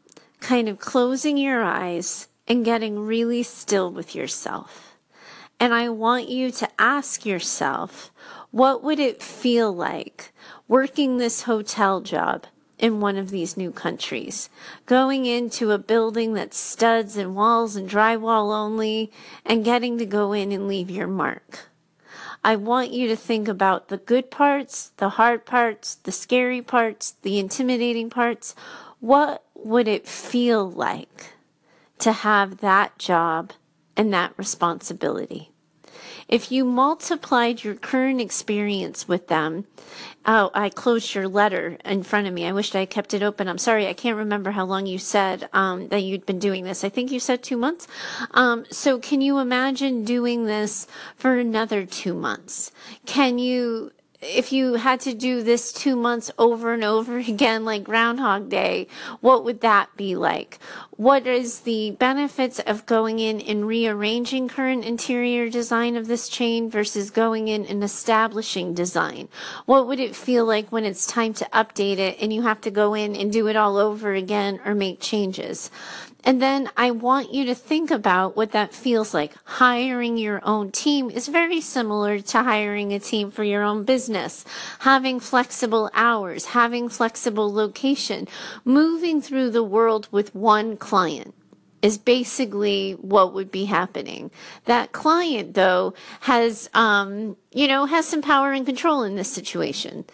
kind 0.41 0.69
of 0.69 0.79
closing 0.79 1.37
your 1.37 1.63
eyes 1.63 2.29
and 2.49 2.65
getting 2.65 2.99
really 2.99 3.43
still 3.43 3.91
with 3.91 4.15
yourself. 4.15 4.97
And 5.59 5.75
I 5.75 5.91
want 5.91 6.29
you 6.29 6.51
to 6.53 6.69
ask 6.79 7.27
yourself, 7.27 8.11
what 8.51 8.83
would 8.83 8.99
it 8.99 9.23
feel 9.23 9.73
like 9.73 10.33
working 10.67 11.19
this 11.19 11.43
hotel 11.43 12.01
job 12.01 12.47
in 12.81 12.99
one 12.99 13.17
of 13.17 13.31
these 13.31 13.57
new 13.57 13.71
countries. 13.71 14.49
Going 14.87 15.27
into 15.27 15.71
a 15.71 15.79
building 15.79 16.33
that's 16.33 16.57
studs 16.57 17.17
and 17.17 17.37
walls 17.37 17.77
and 17.77 17.89
drywall 17.89 18.57
only 18.57 19.13
and 19.45 19.65
getting 19.65 19.99
to 19.99 20.07
go 20.07 20.33
in 20.33 20.51
and 20.51 20.67
leave 20.67 20.91
your 20.91 21.07
mark. 21.07 21.70
I 22.43 22.57
want 22.57 22.91
you 22.91 23.07
to 23.09 23.17
think 23.17 23.49
about 23.49 23.89
the 23.89 23.99
good 23.99 24.31
parts, 24.31 24.93
the 24.97 25.11
hard 25.11 25.45
parts, 25.45 25.97
the 25.97 26.13
scary 26.13 26.63
parts, 26.63 27.15
the 27.23 27.39
intimidating 27.39 28.09
parts. 28.09 28.55
What 29.01 29.45
would 29.55 29.87
it 29.87 30.09
feel 30.09 30.71
like 30.71 31.35
to 31.99 32.13
have 32.13 32.59
that 32.59 32.99
job 32.99 33.53
and 33.97 34.13
that 34.15 34.33
responsibility? 34.39 35.50
If 36.31 36.53
you 36.53 36.65
multiplied 36.65 37.65
your 37.65 37.75
current 37.75 38.21
experience 38.21 39.09
with 39.09 39.27
them, 39.27 39.67
oh, 40.25 40.53
I 40.55 40.69
closed 40.69 41.13
your 41.13 41.27
letter 41.27 41.77
in 41.85 42.05
front 42.05 42.29
of 42.29 42.33
me. 42.33 42.47
I 42.47 42.53
wished 42.53 42.77
I 42.77 42.87
kept 42.87 43.15
it 43.15 43.23
open. 43.25 43.49
I'm 43.49 43.59
sorry, 43.59 43.89
I 43.89 43.95
can't 43.95 44.17
remember 44.17 44.53
how 44.53 44.65
long 44.65 44.87
you 44.87 44.97
said 44.97 45.49
um, 45.53 45.89
that 45.89 46.05
you'd 46.05 46.27
been 46.27 46.39
doing 46.39 46.63
this. 46.63 46.85
I 46.85 46.89
think 46.89 47.11
you 47.11 47.19
said 47.19 47.43
two 47.43 47.57
months. 47.57 47.89
Um, 48.31 48.65
so, 48.71 49.01
can 49.01 49.21
you 49.21 49.39
imagine 49.39 50.05
doing 50.05 50.47
this 50.47 50.87
for 51.17 51.37
another 51.37 51.85
two 51.85 52.15
months? 52.15 52.71
Can 53.07 53.41
you 53.41 53.91
if 54.23 54.53
you 54.53 54.75
had 54.75 55.01
to 55.01 55.15
do 55.15 55.43
this 55.43 55.73
two 55.73 55.97
months 55.97 56.31
over 56.39 56.75
and 56.75 56.85
over 56.85 57.19
again, 57.19 57.65
like 57.65 57.85
Groundhog 57.85 58.49
Day, 58.49 58.87
what 59.21 59.45
would 59.45 59.61
that 59.63 59.97
be 59.97 60.15
like? 60.15 60.59
What 60.91 61.27
is 61.27 61.61
the 61.61 61.93
benefits 61.93 62.59
of 62.61 62.85
going 62.85 63.19
in 63.19 63.41
and 63.41 63.67
rearranging 63.67 64.49
current 64.49 64.85
interior 64.85 65.49
design 65.49 65.97
of 65.97 66.07
this 66.07 66.29
chain 66.29 66.69
versus 66.71 67.11
going 67.11 67.49
in 67.49 67.65
and 67.65 67.83
establishing 67.83 68.75
design? 68.75 69.29
What 69.65 69.87
would 69.87 69.99
it 69.99 70.15
feel 70.15 70.45
like 70.45 70.71
when 70.71 70.85
it's 70.85 71.07
time 71.07 71.33
to 71.35 71.49
update 71.55 71.97
it 71.99 72.19
and 72.21 72.33
you 72.33 72.43
have 72.43 72.61
to 72.63 72.71
go 72.71 72.93
in 72.95 73.17
and 73.17 73.33
do 73.33 73.49
it 73.49 73.57
all 73.57 73.79
over 73.79 74.13
again 74.13 74.61
or 74.67 74.75
make 74.75 75.01
changes? 75.01 75.71
And 76.25 76.41
then 76.41 76.69
I 76.77 76.91
want 76.91 77.33
you 77.33 77.45
to 77.47 77.55
think 77.55 77.91
about 77.91 78.37
what 78.37 78.53
that 78.53 78.75
feels 78.75 79.15
like. 79.15 79.33
Hiring 79.45 80.19
your 80.19 80.41
own 80.45 80.71
team 80.71 81.11
is 81.11 81.29
very 81.29 81.61
similar 81.61 82.21
to 82.21 82.43
hiring 82.43 82.93
a 82.93 82.99
team 82.99 83.31
for 83.31 83.45
your 83.45 83.63
own 83.63 83.85
business. 83.85 84.45
Having 84.81 85.21
flexible 85.21 85.91
hours, 85.95 86.47
having 86.47 86.89
flexible 86.89 87.53
location, 87.53 88.29
moving 88.65 89.21
through 89.23 89.51
the 89.51 89.65
world 89.65 90.09
with 90.11 90.35
one 90.35 90.77
client 90.77 91.35
is 91.83 91.97
basically 91.97 92.93
what 93.01 93.33
would 93.33 93.51
be 93.51 93.65
happening. 93.65 94.31
That 94.67 94.93
client, 94.93 95.55
though, 95.55 95.95
has, 96.21 96.69
um, 96.75 97.37
you 97.53 97.69
know, 97.69 97.87
has 97.87 98.07
some 98.07 98.23
power 98.23 98.53
and 98.53 98.67
control 98.67 99.03
in 99.03 99.17
this 99.17 99.33
situation. 99.33 100.05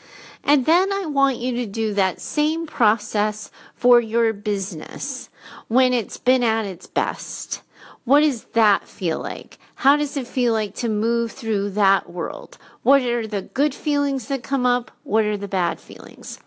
And 0.46 0.64
then 0.64 0.92
I 0.92 1.06
want 1.06 1.38
you 1.38 1.52
to 1.56 1.66
do 1.66 1.92
that 1.94 2.20
same 2.20 2.66
process 2.68 3.50
for 3.74 4.00
your 4.00 4.32
business 4.32 5.28
when 5.66 5.92
it's 5.92 6.18
been 6.18 6.44
at 6.44 6.64
its 6.64 6.86
best. 6.86 7.62
What 8.04 8.20
does 8.20 8.44
that 8.54 8.86
feel 8.86 9.20
like? 9.20 9.58
How 9.74 9.96
does 9.96 10.16
it 10.16 10.28
feel 10.28 10.52
like 10.52 10.76
to 10.76 10.88
move 10.88 11.32
through 11.32 11.70
that 11.70 12.08
world? 12.08 12.58
What 12.84 13.02
are 13.02 13.26
the 13.26 13.42
good 13.42 13.74
feelings 13.74 14.28
that 14.28 14.44
come 14.44 14.64
up? 14.64 14.92
What 15.02 15.24
are 15.24 15.36
the 15.36 15.48
bad 15.48 15.80
feelings? 15.80 16.38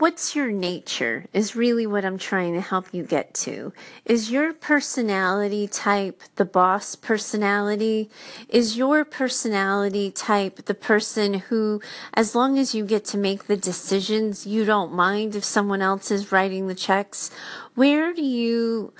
What's 0.00 0.34
your 0.34 0.50
nature 0.50 1.26
is 1.34 1.54
really 1.54 1.86
what 1.86 2.06
I'm 2.06 2.16
trying 2.16 2.54
to 2.54 2.60
help 2.62 2.86
you 2.92 3.02
get 3.02 3.34
to. 3.34 3.70
Is 4.06 4.30
your 4.30 4.54
personality 4.54 5.68
type 5.68 6.22
the 6.36 6.46
boss 6.46 6.94
personality? 6.94 8.08
Is 8.48 8.78
your 8.78 9.04
personality 9.04 10.10
type 10.10 10.64
the 10.64 10.74
person 10.74 11.34
who, 11.34 11.82
as 12.14 12.34
long 12.34 12.58
as 12.58 12.74
you 12.74 12.86
get 12.86 13.04
to 13.06 13.18
make 13.18 13.46
the 13.46 13.58
decisions, 13.58 14.46
you 14.46 14.64
don't 14.64 14.94
mind 14.94 15.36
if 15.36 15.44
someone 15.44 15.82
else 15.82 16.10
is 16.10 16.32
writing 16.32 16.66
the 16.66 16.74
checks? 16.74 17.30
Where 17.74 18.14
do 18.14 18.22
you 18.22 18.94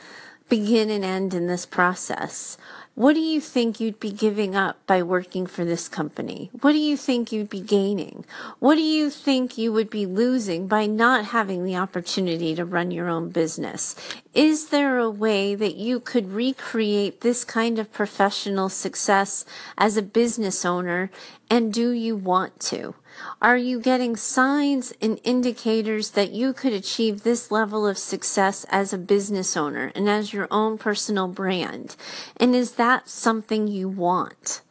begin 0.50 0.90
and 0.90 1.02
end 1.02 1.32
in 1.32 1.46
this 1.46 1.64
process? 1.64 2.58
What 3.00 3.14
do 3.14 3.20
you 3.20 3.40
think 3.40 3.80
you'd 3.80 3.98
be 3.98 4.12
giving 4.12 4.54
up 4.54 4.86
by 4.86 5.02
working 5.02 5.46
for 5.46 5.64
this 5.64 5.88
company? 5.88 6.50
What 6.60 6.72
do 6.72 6.78
you 6.78 6.98
think 6.98 7.32
you'd 7.32 7.48
be 7.48 7.62
gaining? 7.62 8.26
What 8.58 8.74
do 8.74 8.82
you 8.82 9.08
think 9.08 9.56
you 9.56 9.72
would 9.72 9.88
be 9.88 10.04
losing 10.04 10.66
by 10.66 10.84
not 10.84 11.24
having 11.24 11.64
the 11.64 11.76
opportunity 11.76 12.54
to 12.54 12.64
run 12.66 12.90
your 12.90 13.08
own 13.08 13.30
business? 13.30 13.96
Is 14.34 14.68
there 14.68 14.98
a 14.98 15.08
way 15.08 15.54
that 15.54 15.76
you 15.76 15.98
could 15.98 16.34
recreate 16.34 17.22
this 17.22 17.42
kind 17.42 17.78
of 17.78 17.90
professional 17.90 18.68
success 18.68 19.46
as 19.78 19.96
a 19.96 20.02
business 20.02 20.66
owner? 20.66 21.10
And 21.48 21.72
do 21.72 21.92
you 21.92 22.16
want 22.16 22.60
to? 22.68 22.94
Are 23.42 23.56
you 23.56 23.80
getting 23.80 24.16
signs 24.16 24.92
and 25.00 25.20
indicators 25.24 26.10
that 26.10 26.30
you 26.30 26.52
could 26.52 26.72
achieve 26.72 27.22
this 27.22 27.50
level 27.50 27.86
of 27.86 27.98
success 27.98 28.66
as 28.68 28.92
a 28.92 28.98
business 28.98 29.56
owner 29.56 29.92
and 29.94 30.08
as 30.08 30.32
your 30.32 30.48
own 30.50 30.78
personal 30.78 31.28
brand? 31.28 31.96
And 32.36 32.54
is 32.54 32.72
that 32.72 33.08
something 33.08 33.66
you 33.66 33.88
want? 33.88 34.62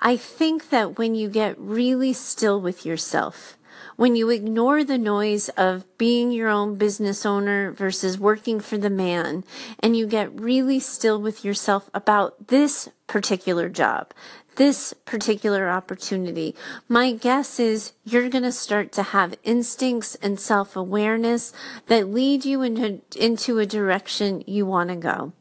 I 0.00 0.16
think 0.16 0.68
that 0.70 0.98
when 0.98 1.14
you 1.14 1.28
get 1.28 1.58
really 1.58 2.12
still 2.12 2.60
with 2.60 2.84
yourself, 2.84 3.56
when 3.96 4.16
you 4.16 4.30
ignore 4.30 4.84
the 4.84 4.98
noise 4.98 5.48
of 5.50 5.84
being 5.98 6.32
your 6.32 6.48
own 6.48 6.76
business 6.76 7.24
owner 7.24 7.70
versus 7.72 8.18
working 8.18 8.60
for 8.60 8.78
the 8.78 8.90
man, 8.90 9.44
and 9.80 9.96
you 9.96 10.06
get 10.06 10.38
really 10.38 10.80
still 10.80 11.20
with 11.20 11.44
yourself 11.44 11.90
about 11.94 12.48
this 12.48 12.88
particular 13.06 13.68
job, 13.68 14.12
this 14.56 14.92
particular 15.04 15.68
opportunity, 15.68 16.54
my 16.88 17.12
guess 17.12 17.58
is 17.58 17.92
you're 18.04 18.28
going 18.28 18.44
to 18.44 18.52
start 18.52 18.92
to 18.92 19.02
have 19.02 19.36
instincts 19.42 20.14
and 20.16 20.38
self 20.38 20.76
awareness 20.76 21.52
that 21.86 22.08
lead 22.08 22.44
you 22.44 22.62
into, 22.62 23.00
into 23.16 23.58
a 23.58 23.66
direction 23.66 24.42
you 24.46 24.66
want 24.66 24.90
to 24.90 24.96
go. 24.96 25.32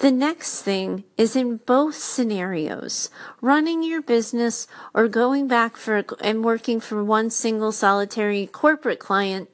The 0.00 0.10
next 0.10 0.62
thing 0.62 1.04
is 1.18 1.36
in 1.36 1.58
both 1.58 1.94
scenarios, 1.94 3.10
running 3.42 3.82
your 3.82 4.00
business 4.00 4.66
or 4.94 5.08
going 5.08 5.46
back 5.46 5.76
for 5.76 6.02
and 6.22 6.42
working 6.42 6.80
for 6.80 7.04
one 7.04 7.28
single 7.28 7.70
solitary 7.70 8.46
corporate 8.46 8.98
client, 8.98 9.50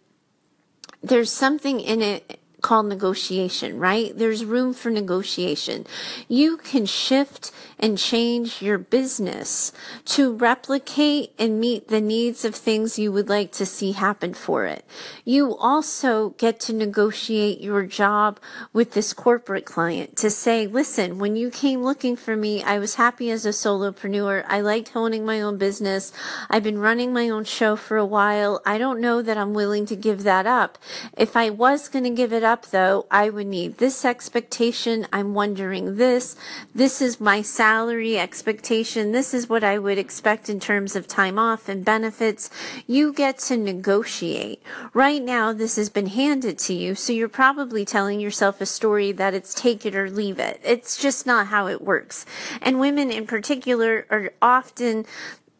there's 1.02 1.32
something 1.32 1.80
in 1.80 2.00
it 2.00 2.38
called 2.62 2.86
negotiation, 2.86 3.80
right? 3.80 4.16
There's 4.16 4.44
room 4.44 4.72
for 4.72 4.88
negotiation. 4.88 5.84
You 6.28 6.58
can 6.58 6.86
shift 6.86 7.50
and 7.78 7.96
change 7.96 8.60
your 8.60 8.78
business 8.78 9.72
to 10.04 10.34
replicate 10.34 11.32
and 11.38 11.60
meet 11.60 11.88
the 11.88 12.00
needs 12.00 12.44
of 12.44 12.54
things 12.54 12.98
you 12.98 13.12
would 13.12 13.28
like 13.28 13.52
to 13.52 13.64
see 13.64 13.92
happen 13.92 14.34
for 14.34 14.66
it. 14.66 14.84
You 15.24 15.56
also 15.56 16.30
get 16.30 16.58
to 16.60 16.72
negotiate 16.72 17.60
your 17.60 17.86
job 17.86 18.40
with 18.72 18.92
this 18.92 19.12
corporate 19.12 19.64
client 19.64 20.16
to 20.16 20.28
say, 20.28 20.66
listen, 20.66 21.20
when 21.20 21.36
you 21.36 21.50
came 21.50 21.84
looking 21.84 22.16
for 22.16 22.36
me, 22.36 22.62
I 22.64 22.78
was 22.78 22.96
happy 22.96 23.30
as 23.30 23.46
a 23.46 23.50
solopreneur. 23.50 24.44
I 24.48 24.60
liked 24.60 24.96
owning 24.96 25.24
my 25.24 25.40
own 25.40 25.56
business. 25.56 26.12
I've 26.50 26.64
been 26.64 26.78
running 26.78 27.12
my 27.12 27.28
own 27.28 27.44
show 27.44 27.76
for 27.76 27.96
a 27.96 28.04
while. 28.04 28.60
I 28.66 28.76
don't 28.76 29.00
know 29.00 29.22
that 29.22 29.38
I'm 29.38 29.54
willing 29.54 29.86
to 29.86 29.94
give 29.94 30.24
that 30.24 30.46
up. 30.46 30.78
If 31.16 31.36
I 31.36 31.50
was 31.50 31.88
going 31.88 32.04
to 32.04 32.10
give 32.10 32.32
it 32.32 32.42
up, 32.42 32.56
up, 32.56 32.70
though, 32.70 33.04
I 33.10 33.28
would 33.28 33.48
need 33.48 33.76
this 33.76 34.02
expectation. 34.02 35.06
I'm 35.12 35.34
wondering 35.34 35.96
this. 35.96 36.36
This 36.74 37.02
is 37.02 37.20
my 37.20 37.42
salary 37.42 37.65
expectation. 37.66 39.10
This 39.10 39.34
is 39.34 39.48
what 39.48 39.64
I 39.64 39.78
would 39.78 39.98
expect 39.98 40.48
in 40.48 40.60
terms 40.60 40.94
of 40.94 41.08
time 41.08 41.36
off 41.36 41.68
and 41.68 41.84
benefits. 41.84 42.48
You 42.86 43.12
get 43.12 43.38
to 43.38 43.56
negotiate. 43.56 44.62
Right 44.94 45.20
now, 45.22 45.52
this 45.52 45.74
has 45.74 45.90
been 45.90 46.06
handed 46.06 46.58
to 46.60 46.74
you, 46.74 46.94
so 46.94 47.12
you're 47.12 47.28
probably 47.28 47.84
telling 47.84 48.20
yourself 48.20 48.60
a 48.60 48.66
story 48.66 49.10
that 49.12 49.34
it's 49.34 49.52
take 49.52 49.84
it 49.84 49.96
or 49.96 50.08
leave 50.08 50.38
it. 50.38 50.60
It's 50.62 50.96
just 50.96 51.26
not 51.26 51.48
how 51.48 51.66
it 51.66 51.82
works. 51.82 52.24
And 52.62 52.78
women 52.78 53.10
in 53.10 53.26
particular 53.26 54.06
are 54.10 54.30
often 54.40 55.04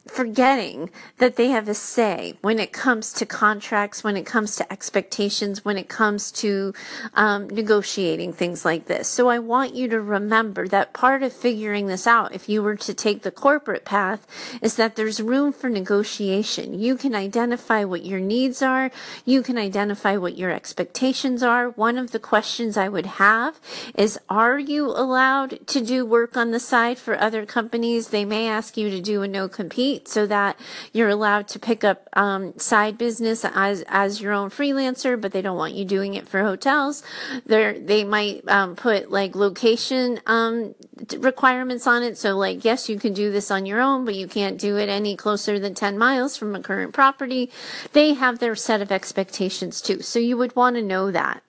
forgetting 0.08 0.90
that 1.18 1.36
they 1.36 1.48
have 1.48 1.68
a 1.68 1.74
say 1.74 2.34
when 2.40 2.58
it 2.58 2.72
comes 2.72 3.12
to 3.14 3.26
contracts, 3.26 4.04
when 4.04 4.16
it 4.16 4.26
comes 4.26 4.56
to 4.56 4.72
expectations, 4.72 5.64
when 5.64 5.76
it 5.76 5.88
comes 5.88 6.30
to 6.32 6.72
um, 7.14 7.48
negotiating 7.48 8.32
things 8.32 8.64
like 8.64 8.86
this. 8.86 9.08
So 9.08 9.28
I 9.28 9.38
want 9.38 9.74
you 9.74 9.88
to 9.88 10.00
remember 10.00 10.68
that 10.68 10.92
part 10.92 11.22
of 11.22 11.32
figuring 11.32 11.86
this 11.86 12.06
out, 12.06 12.34
if 12.34 12.48
you 12.48 12.62
were 12.62 12.76
to 12.76 12.94
take 12.94 13.22
the 13.22 13.30
corporate 13.30 13.84
path, 13.84 14.26
is 14.62 14.76
that 14.76 14.96
there's 14.96 15.20
room 15.20 15.52
for 15.52 15.68
negotiation. 15.68 16.78
You 16.78 16.96
can 16.96 17.14
identify 17.14 17.84
what 17.84 18.04
your 18.04 18.20
needs 18.20 18.62
are. 18.62 18.90
You 19.24 19.42
can 19.42 19.58
identify 19.58 20.16
what 20.16 20.38
your 20.38 20.50
expectations 20.50 21.42
are. 21.42 21.70
One 21.70 21.98
of 21.98 22.12
the 22.12 22.18
questions 22.18 22.76
I 22.76 22.88
would 22.88 23.06
have 23.06 23.60
is, 23.94 24.18
are 24.28 24.58
you 24.58 24.86
allowed 24.86 25.66
to 25.66 25.80
do 25.80 26.06
work 26.06 26.36
on 26.36 26.50
the 26.50 26.60
side 26.60 26.98
for 26.98 27.18
other 27.18 27.44
companies? 27.44 28.08
They 28.08 28.24
may 28.24 28.48
ask 28.48 28.76
you 28.76 28.90
to 28.90 29.00
do 29.00 29.22
a 29.22 29.28
no 29.28 29.48
compete 29.48 29.95
so 30.04 30.26
that 30.26 30.58
you're 30.92 31.08
allowed 31.08 31.48
to 31.48 31.58
pick 31.58 31.84
up 31.84 32.08
um, 32.12 32.58
side 32.58 32.98
business 32.98 33.44
as 33.44 33.84
as 33.88 34.20
your 34.20 34.32
own 34.32 34.50
freelancer, 34.50 35.20
but 35.20 35.32
they 35.32 35.42
don't 35.42 35.56
want 35.56 35.74
you 35.74 35.84
doing 35.84 36.14
it 36.14 36.28
for 36.28 36.42
hotels. 36.42 37.02
They 37.44 37.78
they 37.78 38.04
might 38.04 38.46
um, 38.48 38.76
put 38.76 39.10
like 39.10 39.34
location 39.34 40.20
um, 40.26 40.74
requirements 41.18 41.86
on 41.86 42.02
it. 42.02 42.18
So 42.18 42.36
like 42.36 42.64
yes, 42.64 42.88
you 42.88 42.98
can 42.98 43.12
do 43.12 43.30
this 43.30 43.50
on 43.50 43.66
your 43.66 43.80
own, 43.80 44.04
but 44.04 44.14
you 44.14 44.26
can't 44.26 44.58
do 44.58 44.76
it 44.76 44.88
any 44.88 45.16
closer 45.16 45.58
than 45.58 45.74
ten 45.74 45.96
miles 45.98 46.36
from 46.36 46.54
a 46.54 46.60
current 46.60 46.92
property. 46.92 47.50
They 47.92 48.14
have 48.14 48.38
their 48.38 48.54
set 48.54 48.80
of 48.80 48.90
expectations 48.92 49.80
too. 49.80 50.02
So 50.02 50.18
you 50.18 50.36
would 50.36 50.56
want 50.56 50.76
to 50.76 50.82
know 50.82 51.10
that. 51.10 51.42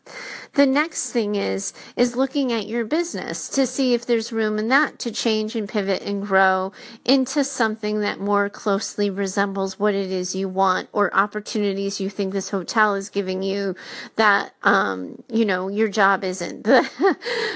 The 0.53 0.65
next 0.65 1.11
thing 1.11 1.35
is, 1.35 1.73
is 1.95 2.15
looking 2.15 2.51
at 2.51 2.67
your 2.67 2.85
business 2.85 3.49
to 3.49 3.67
see 3.67 3.93
if 3.93 4.05
there's 4.05 4.31
room 4.31 4.57
in 4.57 4.69
that 4.69 4.97
to 4.99 5.11
change 5.11 5.55
and 5.55 5.67
pivot 5.69 6.01
and 6.01 6.25
grow 6.25 6.71
into 7.05 7.43
something 7.43 7.99
that 8.01 8.19
more 8.19 8.36
closely 8.49 9.09
resembles 9.09 9.79
what 9.79 9.93
it 9.93 10.11
is 10.11 10.35
you 10.35 10.47
want 10.47 10.89
or 10.93 11.13
opportunities 11.15 11.99
you 11.99 12.09
think 12.09 12.33
this 12.33 12.49
hotel 12.49 12.95
is 12.95 13.09
giving 13.09 13.41
you 13.43 13.75
that, 14.15 14.53
um, 14.63 15.23
you 15.29 15.45
know, 15.45 15.67
your 15.67 15.87
job 15.87 16.23
isn't. 16.23 16.67
The, 16.77 16.89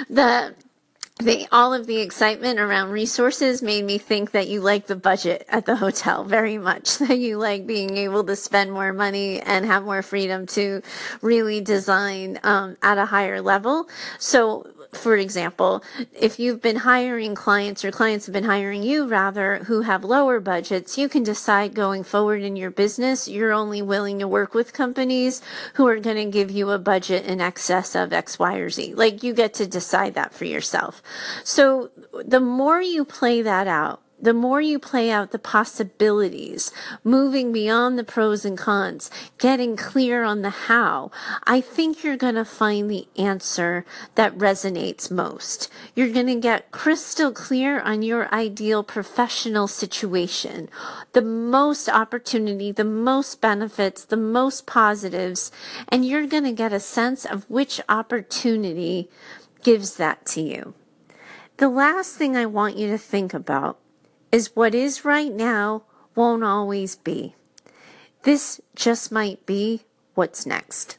the, 0.10 0.56
the, 1.22 1.48
all 1.52 1.74
of 1.74 1.86
the 1.86 1.98
excitement 1.98 2.60
around 2.60 2.90
resources 2.90 3.62
made 3.62 3.86
me 3.86 3.98
think 3.98 4.32
that 4.32 4.48
you 4.48 4.62
like 4.62 4.88
the 4.88 4.96
budget 4.96 5.46
at 5.50 5.66
the 5.66 5.76
hotel 5.76 6.24
very 6.24 6.58
much, 6.58 6.98
that 7.00 7.20
you 7.20 7.38
like 7.38 7.68
being 7.68 7.98
able 7.98 8.24
to 8.24 8.36
spend 8.36 8.72
more 8.72 8.92
money 8.94 9.40
and 9.40 9.66
have 9.66 9.84
more 9.84 10.02
freedom 10.02 10.46
to 10.48 10.82
really 11.22 11.62
design 11.62 12.40
um, 12.44 12.78
at 12.82 12.98
a 12.98 13.06
higher 13.06 13.42
level. 13.42 13.88
So 14.18 14.71
for 14.94 15.16
example, 15.16 15.84
if 16.14 16.40
you've 16.40 16.62
been 16.62 16.78
hiring 16.78 17.34
clients 17.34 17.86
or 17.86 17.92
clients 17.92 18.26
have 18.26 18.34
been 18.34 18.44
hiring 18.44 18.84
you 18.84 19.08
rather 19.08 19.60
who 19.66 19.82
have 19.82 20.04
lower 20.04 20.40
budgets, 20.40 20.98
you 20.98 21.08
can 21.08 21.24
decide 21.24 21.74
going 21.74 22.04
forward 22.04 22.42
in 22.42 22.56
your 22.56 22.72
business, 22.72 23.28
you're 23.28 23.54
only 23.54 23.82
willing 23.82 24.20
to 24.20 24.28
work 24.28 24.54
with 24.54 24.74
companies 24.74 25.42
who 25.76 25.88
are 25.88 26.00
going 26.00 26.18
to 26.18 26.26
give 26.26 26.52
you 26.52 26.72
a 26.72 26.80
budget 26.80 27.26
in 27.26 27.40
excess 27.40 27.96
of 27.96 28.12
X, 28.12 28.38
Y, 28.38 28.56
or 28.56 28.70
Z. 28.70 28.94
Like 28.96 29.24
you 29.24 29.34
get 29.34 29.54
to 29.56 29.68
decide 29.68 30.14
that 30.16 30.34
for 30.34 30.46
yourself. 30.46 31.02
So 31.44 31.90
the 32.26 32.42
more 32.42 32.82
you 32.82 33.06
play 33.06 33.42
that 33.42 33.68
out, 33.68 34.02
the 34.22 34.34
more 34.34 34.62
you 34.62 34.78
play 34.78 35.10
out 35.10 35.32
the 35.32 35.40
possibilities, 35.40 36.72
moving 37.04 37.52
beyond 37.52 37.98
the 37.98 38.04
pros 38.04 38.46
and 38.46 38.58
cons, 38.58 39.10
getting 39.40 39.76
clear 39.76 40.24
on 40.24 40.42
the 40.42 40.50
how, 40.52 41.10
I 41.46 41.60
think 41.60 42.04
you're 42.04 42.18
going 42.18 42.36
to 42.36 42.46
find 42.46 42.90
the 42.90 43.08
answer 43.18 43.86
that 44.16 44.38
resonates 44.38 45.10
most. 45.10 45.70
You're 45.96 46.14
going 46.14 46.28
to 46.28 46.36
get 46.36 46.72
crystal 46.72 47.32
clear 47.32 47.80
on 47.82 48.04
your 48.04 48.34
ideal 48.34 48.84
professional 48.84 49.68
situation, 49.68 50.70
the 51.14 51.22
most 51.22 51.90
opportunity, 51.90 52.72
the 52.72 52.84
most 52.84 53.42
benefits, 53.42 54.06
the 54.06 54.18
most 54.18 54.68
positives, 54.68 55.52
and 55.88 56.06
you're 56.06 56.28
going 56.28 56.44
to 56.44 56.52
get 56.52 56.74
a 56.74 56.80
sense 56.80 57.26
of 57.26 57.50
which 57.50 57.82
opportunity 57.90 59.10
gives 59.64 59.96
that 59.96 60.26
to 60.26 60.42
you. 60.42 60.74
The 61.58 61.70
last 61.70 62.16
thing 62.16 62.36
I 62.36 62.46
want 62.46 62.78
you 62.78 62.88
to 62.88 62.98
think 62.98 63.34
about 63.34 63.78
is 64.32 64.56
what 64.56 64.74
is 64.74 65.06
right 65.06 65.32
now 65.32 65.84
won't 66.16 66.44
always 66.44 66.96
be. 66.96 67.36
This 68.24 68.62
just 68.76 69.12
might 69.12 69.46
be 69.46 69.82
what's 70.14 70.46
next. 70.46 70.98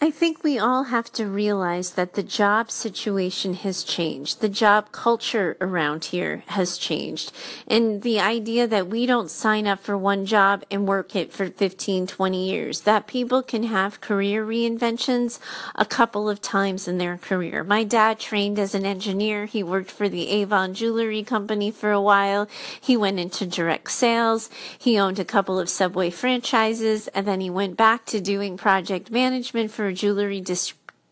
I 0.00 0.10
think 0.10 0.42
we 0.42 0.58
all 0.58 0.84
have 0.84 1.10
to 1.12 1.26
realize 1.26 1.92
that 1.92 2.12
the 2.12 2.22
job 2.22 2.70
situation 2.70 3.54
has 3.54 3.84
changed. 3.84 4.40
The 4.40 4.48
job 4.50 4.92
culture 4.92 5.56
around 5.60 6.06
here 6.06 6.42
has 6.48 6.76
changed. 6.76 7.32
And 7.66 8.02
the 8.02 8.20
idea 8.20 8.66
that 8.66 8.88
we 8.88 9.06
don't 9.06 9.30
sign 9.30 9.66
up 9.66 9.78
for 9.78 9.96
one 9.96 10.26
job 10.26 10.64
and 10.70 10.86
work 10.86 11.16
it 11.16 11.32
for 11.32 11.48
15, 11.48 12.08
20 12.08 12.50
years, 12.50 12.80
that 12.82 13.06
people 13.06 13.42
can 13.42 13.62
have 13.62 14.00
career 14.00 14.44
reinventions 14.44 15.38
a 15.74 15.86
couple 15.86 16.28
of 16.28 16.42
times 16.42 16.86
in 16.86 16.98
their 16.98 17.16
career. 17.16 17.64
My 17.64 17.84
dad 17.84 18.18
trained 18.18 18.58
as 18.58 18.74
an 18.74 18.84
engineer. 18.84 19.46
He 19.46 19.62
worked 19.62 19.92
for 19.92 20.08
the 20.08 20.28
Avon 20.28 20.74
Jewelry 20.74 21.22
Company 21.22 21.70
for 21.70 21.92
a 21.92 22.02
while. 22.02 22.46
He 22.78 22.96
went 22.96 23.20
into 23.20 23.46
direct 23.46 23.92
sales. 23.92 24.50
He 24.76 24.98
owned 24.98 25.18
a 25.18 25.24
couple 25.24 25.58
of 25.58 25.70
Subway 25.70 26.10
franchises 26.10 27.08
and 27.08 27.26
then 27.26 27.40
he 27.40 27.48
went 27.48 27.76
back 27.76 28.04
to 28.06 28.20
doing 28.20 28.58
project 28.58 29.10
management 29.10 29.70
for 29.70 29.83
a 29.86 29.94
jewelry 29.94 30.40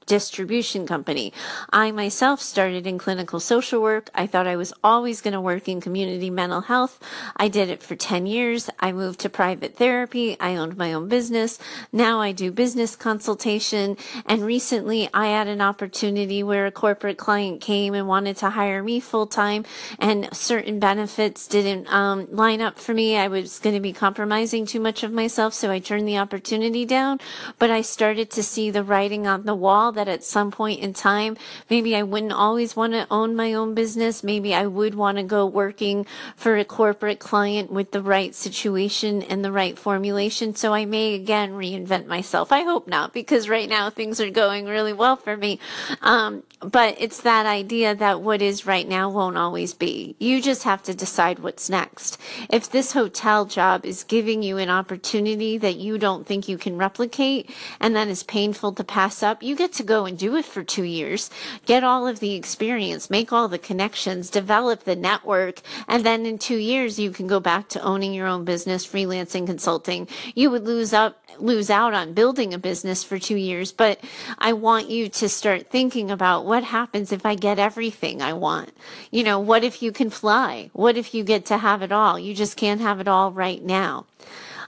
distribution 0.06 0.86
company. 0.86 1.32
I 1.72 1.90
myself 1.92 2.40
started 2.40 2.86
in 2.86 2.98
clinical 2.98 3.40
social 3.40 3.80
work. 3.80 4.10
I 4.14 4.26
thought 4.26 4.46
I 4.46 4.56
was 4.56 4.72
always 4.82 5.20
going 5.20 5.32
to 5.32 5.40
work 5.40 5.68
in 5.68 5.80
community 5.80 6.30
mental 6.30 6.62
health. 6.62 6.98
I 7.36 7.48
did 7.48 7.68
it 7.68 7.82
for 7.82 7.96
10 7.96 8.26
years. 8.26 8.70
I 8.80 8.92
moved 8.92 9.20
to 9.20 9.28
private 9.28 9.76
therapy. 9.76 10.36
I 10.40 10.56
owned 10.56 10.76
my 10.76 10.92
own 10.92 11.08
business. 11.08 11.58
Now 11.92 12.20
I 12.20 12.32
do 12.32 12.50
business 12.50 12.96
consultation. 12.96 13.96
And 14.26 14.42
recently 14.42 15.08
I 15.14 15.26
had 15.26 15.48
an 15.48 15.60
opportunity 15.60 16.42
where 16.42 16.66
a 16.66 16.72
corporate 16.72 17.18
client 17.18 17.60
came 17.60 17.94
and 17.94 18.08
wanted 18.08 18.36
to 18.38 18.50
hire 18.50 18.82
me 18.82 19.00
full 19.00 19.26
time 19.26 19.64
and 19.98 20.28
certain 20.34 20.78
benefits 20.78 21.46
didn't 21.46 21.92
um, 21.92 22.26
line 22.30 22.60
up 22.60 22.78
for 22.78 22.94
me. 22.94 23.16
I 23.16 23.28
was 23.28 23.58
going 23.58 23.74
to 23.74 23.80
be 23.80 23.92
compromising 23.92 24.66
too 24.66 24.80
much 24.80 25.02
of 25.02 25.12
myself. 25.12 25.54
So 25.54 25.70
I 25.70 25.78
turned 25.78 26.08
the 26.08 26.18
opportunity 26.18 26.84
down, 26.84 27.20
but 27.58 27.70
I 27.70 27.82
started 27.82 28.30
to 28.32 28.42
see 28.42 28.70
the 28.70 28.82
writing 28.82 29.26
on 29.26 29.44
the 29.44 29.54
wall 29.54 29.91
that 29.92 30.08
at 30.08 30.24
some 30.24 30.50
point 30.50 30.80
in 30.80 30.92
time, 30.92 31.36
maybe 31.70 31.94
I 31.94 32.02
wouldn't 32.02 32.32
always 32.32 32.74
want 32.76 32.92
to 32.92 33.06
own 33.10 33.36
my 33.36 33.54
own 33.54 33.74
business. 33.74 34.22
Maybe 34.22 34.54
I 34.54 34.66
would 34.66 34.94
want 34.94 35.18
to 35.18 35.24
go 35.24 35.46
working 35.46 36.06
for 36.36 36.56
a 36.56 36.64
corporate 36.64 37.20
client 37.20 37.70
with 37.70 37.92
the 37.92 38.02
right 38.02 38.34
situation 38.34 39.22
and 39.22 39.44
the 39.44 39.52
right 39.52 39.78
formulation. 39.78 40.54
So 40.54 40.74
I 40.74 40.84
may 40.84 41.14
again 41.14 41.52
reinvent 41.52 42.06
myself. 42.06 42.52
I 42.52 42.62
hope 42.62 42.88
not 42.88 43.12
because 43.12 43.48
right 43.48 43.68
now 43.68 43.90
things 43.90 44.20
are 44.20 44.30
going 44.30 44.66
really 44.66 44.92
well 44.92 45.16
for 45.16 45.36
me. 45.36 45.58
Um, 46.00 46.42
but 46.60 46.96
it's 46.98 47.22
that 47.22 47.46
idea 47.46 47.94
that 47.94 48.20
what 48.20 48.40
is 48.40 48.66
right 48.66 48.88
now 48.88 49.10
won't 49.10 49.36
always 49.36 49.74
be. 49.74 50.16
You 50.18 50.40
just 50.40 50.62
have 50.62 50.82
to 50.84 50.94
decide 50.94 51.40
what's 51.40 51.68
next. 51.68 52.18
If 52.50 52.70
this 52.70 52.92
hotel 52.92 53.44
job 53.46 53.84
is 53.84 54.04
giving 54.04 54.42
you 54.42 54.58
an 54.58 54.70
opportunity 54.70 55.58
that 55.58 55.76
you 55.76 55.98
don't 55.98 56.26
think 56.26 56.48
you 56.48 56.58
can 56.58 56.76
replicate 56.76 57.50
and 57.80 57.96
that 57.96 58.08
is 58.08 58.22
painful 58.22 58.72
to 58.74 58.84
pass 58.84 59.22
up, 59.22 59.42
you 59.42 59.56
get 59.56 59.72
to 59.74 59.81
to 59.82 59.86
go 59.86 60.06
and 60.06 60.16
do 60.16 60.36
it 60.36 60.44
for 60.44 60.62
two 60.62 60.84
years, 60.84 61.28
get 61.66 61.82
all 61.82 62.06
of 62.06 62.20
the 62.20 62.34
experience, 62.34 63.10
make 63.10 63.32
all 63.32 63.48
the 63.48 63.58
connections, 63.58 64.30
develop 64.30 64.84
the 64.84 64.96
network, 64.96 65.60
and 65.88 66.06
then 66.06 66.24
in 66.24 66.38
two 66.38 66.56
years 66.56 66.98
you 66.98 67.10
can 67.10 67.26
go 67.26 67.40
back 67.40 67.68
to 67.68 67.82
owning 67.82 68.14
your 68.14 68.28
own 68.28 68.44
business, 68.44 68.86
freelancing, 68.86 69.44
consulting. 69.44 70.06
You 70.34 70.50
would 70.50 70.64
lose 70.64 70.92
up 70.92 71.18
lose 71.38 71.70
out 71.70 71.94
on 71.94 72.12
building 72.12 72.52
a 72.52 72.58
business 72.58 73.02
for 73.02 73.18
two 73.18 73.36
years, 73.36 73.72
but 73.72 73.98
I 74.38 74.52
want 74.52 74.90
you 74.90 75.08
to 75.08 75.28
start 75.28 75.70
thinking 75.70 76.10
about 76.10 76.44
what 76.44 76.62
happens 76.62 77.10
if 77.10 77.24
I 77.24 77.34
get 77.34 77.58
everything 77.58 78.20
I 78.20 78.34
want. 78.34 78.70
You 79.10 79.24
know, 79.24 79.40
what 79.40 79.64
if 79.64 79.82
you 79.82 79.92
can 79.92 80.10
fly? 80.10 80.70
What 80.74 80.98
if 80.98 81.14
you 81.14 81.24
get 81.24 81.46
to 81.46 81.56
have 81.56 81.80
it 81.80 81.90
all? 81.90 82.18
You 82.18 82.34
just 82.34 82.58
can't 82.58 82.82
have 82.82 83.00
it 83.00 83.08
all 83.08 83.32
right 83.32 83.62
now. 83.62 84.04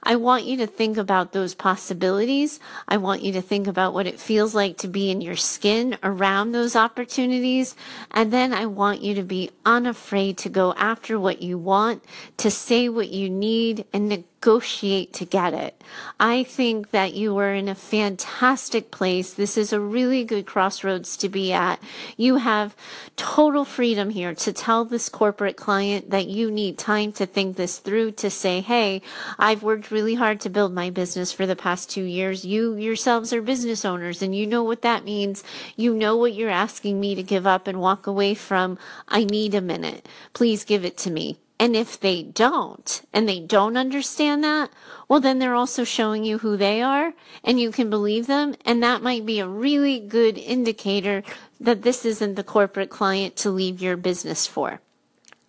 I 0.05 0.17
want 0.17 0.45
you 0.45 0.59
to 0.59 0.67
think 0.67 0.97
about 0.97 1.33
those 1.33 1.55
possibilities. 1.55 2.61
I 2.87 2.99
want 2.99 3.23
you 3.23 3.33
to 3.33 3.43
think 3.43 3.67
about 3.67 3.95
what 3.95 4.07
it 4.07 4.21
feels 4.21 4.55
like 4.55 4.77
to 4.79 4.88
be 4.88 5.11
in 5.11 5.21
your 5.21 5.37
skin 5.37 5.97
around 6.03 6.53
those 6.53 6.77
opportunities. 6.77 7.75
And 8.11 8.33
then 8.33 8.53
I 8.53 8.67
want 8.67 9.01
you 9.01 9.14
to 9.14 9.23
be 9.23 9.51
unafraid 9.64 10.38
to 10.38 10.49
go 10.49 10.75
after 10.75 11.19
what 11.19 11.43
you 11.43 11.57
want, 11.57 12.05
to 12.37 12.51
say 12.51 12.88
what 12.88 13.09
you 13.09 13.31
need, 13.31 13.87
and 13.93 14.25
negotiate 14.45 15.11
to 15.15 15.25
get 15.25 15.55
it. 15.55 15.83
I 16.21 16.45
think 16.45 16.91
that 16.91 17.15
you 17.15 17.39
are 17.39 17.55
in 17.55 17.67
a 17.67 17.75
fantastic 17.75 18.91
place. 18.91 19.33
This 19.33 19.57
is 19.57 19.73
a 19.73 19.81
really 19.81 20.23
good 20.23 20.45
crossroads 20.45 21.17
to 21.19 21.31
be 21.31 21.51
at. 21.51 21.81
You 22.19 22.37
have 22.37 22.77
total 23.17 23.65
freedom 23.65 24.11
here 24.11 24.35
to 24.35 24.53
tell 24.53 24.85
this 24.85 25.09
corporate 25.09 25.57
client 25.57 26.11
that 26.11 26.27
you 26.27 26.51
need 26.51 26.77
time 26.77 27.11
to 27.13 27.25
think 27.25 27.57
this 27.57 27.79
through 27.79 28.13
to 28.13 28.29
say, 28.29 28.61
Hey, 28.61 29.01
I've 29.39 29.63
worked 29.63 29.91
really 29.91 30.15
hard 30.15 30.41
to 30.41 30.51
build 30.51 30.75
my 30.75 30.91
business 30.91 31.33
for 31.33 31.47
the 31.47 31.57
past 31.57 31.89
two 31.89 32.05
years. 32.05 32.45
You 32.45 32.75
yourselves 32.75 33.33
are 33.33 33.41
business 33.41 33.83
owners 33.83 34.21
and 34.21 34.37
you 34.37 34.47
know 34.47 34.63
what 34.63 34.83
that 34.83 35.07
means. 35.07 35.43
You 35.75 35.95
know 35.95 36.19
what 36.19 36.35
you're 36.35 36.51
asking 36.51 37.01
me 37.01 37.15
to 37.15 37.23
give 37.23 37.47
up 37.47 37.67
and 37.67 37.81
walk 37.81 38.07
away 38.07 38.35
from. 38.35 38.79
I 39.09 39.25
need 39.25 39.55
a 39.55 39.63
minute. 39.63 40.07
Please 40.35 40.65
give 40.65 40.85
it 40.85 40.99
to 40.99 41.11
me. 41.11 41.39
And 41.59 41.77
if 41.77 41.99
they 41.99 42.23
don't, 42.23 43.03
and 43.12 43.29
they 43.29 43.40
don't 43.40 43.77
understand 43.77 44.43
that, 44.43 44.71
well, 45.09 45.21
then 45.21 45.38
they're 45.38 45.55
also 45.55 45.85
showing 45.85 46.25
you 46.25 46.38
who 46.38 46.57
they 46.57 46.83
are 46.83 47.14
and 47.45 47.61
you 47.61 47.71
can 47.71 47.90
believe 47.90 48.27
them. 48.27 48.57
And 48.64 48.83
that 48.83 49.03
might 49.03 49.25
be 49.25 49.38
a 49.38 49.47
really 49.47 50.01
good 50.01 50.37
indicator 50.37 51.23
that 51.61 51.83
this 51.83 52.05
isn't 52.05 52.35
the 52.35 52.45
corporate 52.45 52.90
client 52.90 53.37
to 53.37 53.51
leave 53.51 53.81
your 53.81 53.97
business 53.97 54.47
for 54.47 54.81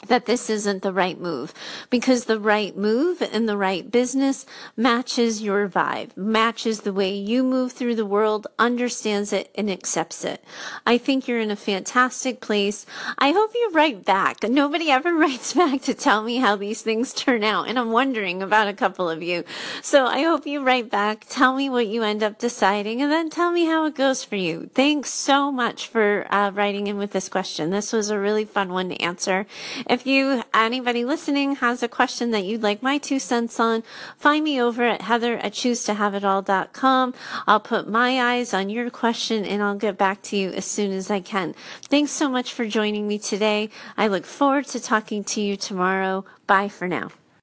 that 0.08 0.26
this 0.26 0.50
isn't 0.50 0.82
the 0.82 0.94
right 0.94 1.20
move 1.20 1.54
because 1.89 2.26
the 2.26 2.39
right 2.39 2.76
move 2.76 3.22
and 3.22 3.48
the 3.48 3.58
right 3.58 3.91
business 3.91 4.46
matches 4.76 5.41
your 5.41 5.68
vibe, 5.68 6.15
matches 6.15 6.82
the 6.82 6.94
way 6.94 7.13
you 7.13 7.44
move 7.44 7.72
through 7.72 7.96
the 7.96 8.06
world, 8.06 8.48
understands 8.58 9.34
it 9.34 9.52
and 9.56 9.70
accepts 9.70 10.24
it. 10.24 10.44
I 10.86 10.98
think 10.98 11.28
you're 11.28 11.39
in 11.39 11.52
a 11.52 11.56
fantastic 11.56 12.41
place. 12.41 12.86
I 13.18 13.32
hope 13.32 13.52
you 13.54 13.72
write 13.74 14.06
back. 14.06 14.44
Nobody 14.44 14.89
ever 14.89 15.13
writes 15.15 15.54
back 15.54 15.82
to 15.84 15.94
tell 15.94 16.24
me 16.24 16.38
how 16.38 16.56
these 16.56 16.82
things 16.82 17.13
turn 17.13 17.44
out. 17.44 17.68
And 17.68 17.78
I'm 17.80 17.91
wondering 17.91 18.41
about 18.41 18.68
a 18.68 18.74
couple 18.74 19.10
of 19.10 19.24
you. 19.24 19.44
So 19.82 20.06
I 20.06 20.24
hope 20.24 20.46
you 20.46 20.63
write 20.63 20.89
back, 20.89 21.26
tell 21.30 21.56
me 21.56 21.70
what 21.70 21.88
you 21.88 22.04
end 22.04 22.24
up 22.24 22.39
deciding 22.39 23.02
and 23.02 23.12
then 23.12 23.30
tell 23.30 23.52
me 23.52 23.65
how 23.65 23.86
it 23.86 23.96
goes 23.96 24.24
for 24.24 24.36
you. 24.36 24.70
Thanks 24.74 25.10
so 25.10 25.52
much 25.52 25.88
for 25.88 26.26
uh, 26.30 26.52
writing 26.52 26.88
in 26.88 26.98
with 26.98 27.12
this 27.12 27.30
question. 27.30 27.70
This 27.70 27.94
was 27.94 28.10
a 28.10 28.20
really 28.20 28.46
fun 28.46 28.70
one 28.70 28.89
to 28.89 29.02
answer. 29.02 29.46
If 29.96 30.06
you, 30.06 30.44
anybody 30.54 31.06
listening, 31.06 31.56
has 31.56 31.82
a 31.82 31.88
question 31.88 32.32
that 32.32 32.44
you'd 32.44 32.62
like 32.62 32.84
my 32.84 32.98
two 32.98 33.18
cents 33.18 33.62
on, 33.62 33.82
find 34.18 34.44
me 34.44 34.62
over 34.62 34.84
at 34.84 35.04
heather 35.04 35.38
at 35.38 35.54
choosetohaveitall.com. 35.54 37.14
I'll 37.48 37.60
put 37.62 37.88
my 37.88 38.22
eyes 38.22 38.54
on 38.54 38.70
your 38.70 38.90
question 38.90 39.46
and 39.46 39.64
I'll 39.64 39.78
get 39.78 39.98
back 39.98 40.22
to 40.24 40.36
you 40.36 40.50
as 40.50 40.66
soon 40.66 40.92
as 40.92 41.10
I 41.10 41.22
can. 41.22 41.56
Thanks 41.88 42.12
so 42.12 42.28
much 42.28 42.52
for 42.52 42.68
joining 42.68 43.08
me 43.08 43.18
today. 43.18 43.70
I 43.96 44.08
look 44.08 44.26
forward 44.26 44.66
to 44.68 44.82
talking 44.82 45.24
to 45.24 45.40
you 45.40 45.56
tomorrow. 45.56 46.26
Bye 46.46 46.68
for 46.68 46.90
now. 46.90 47.12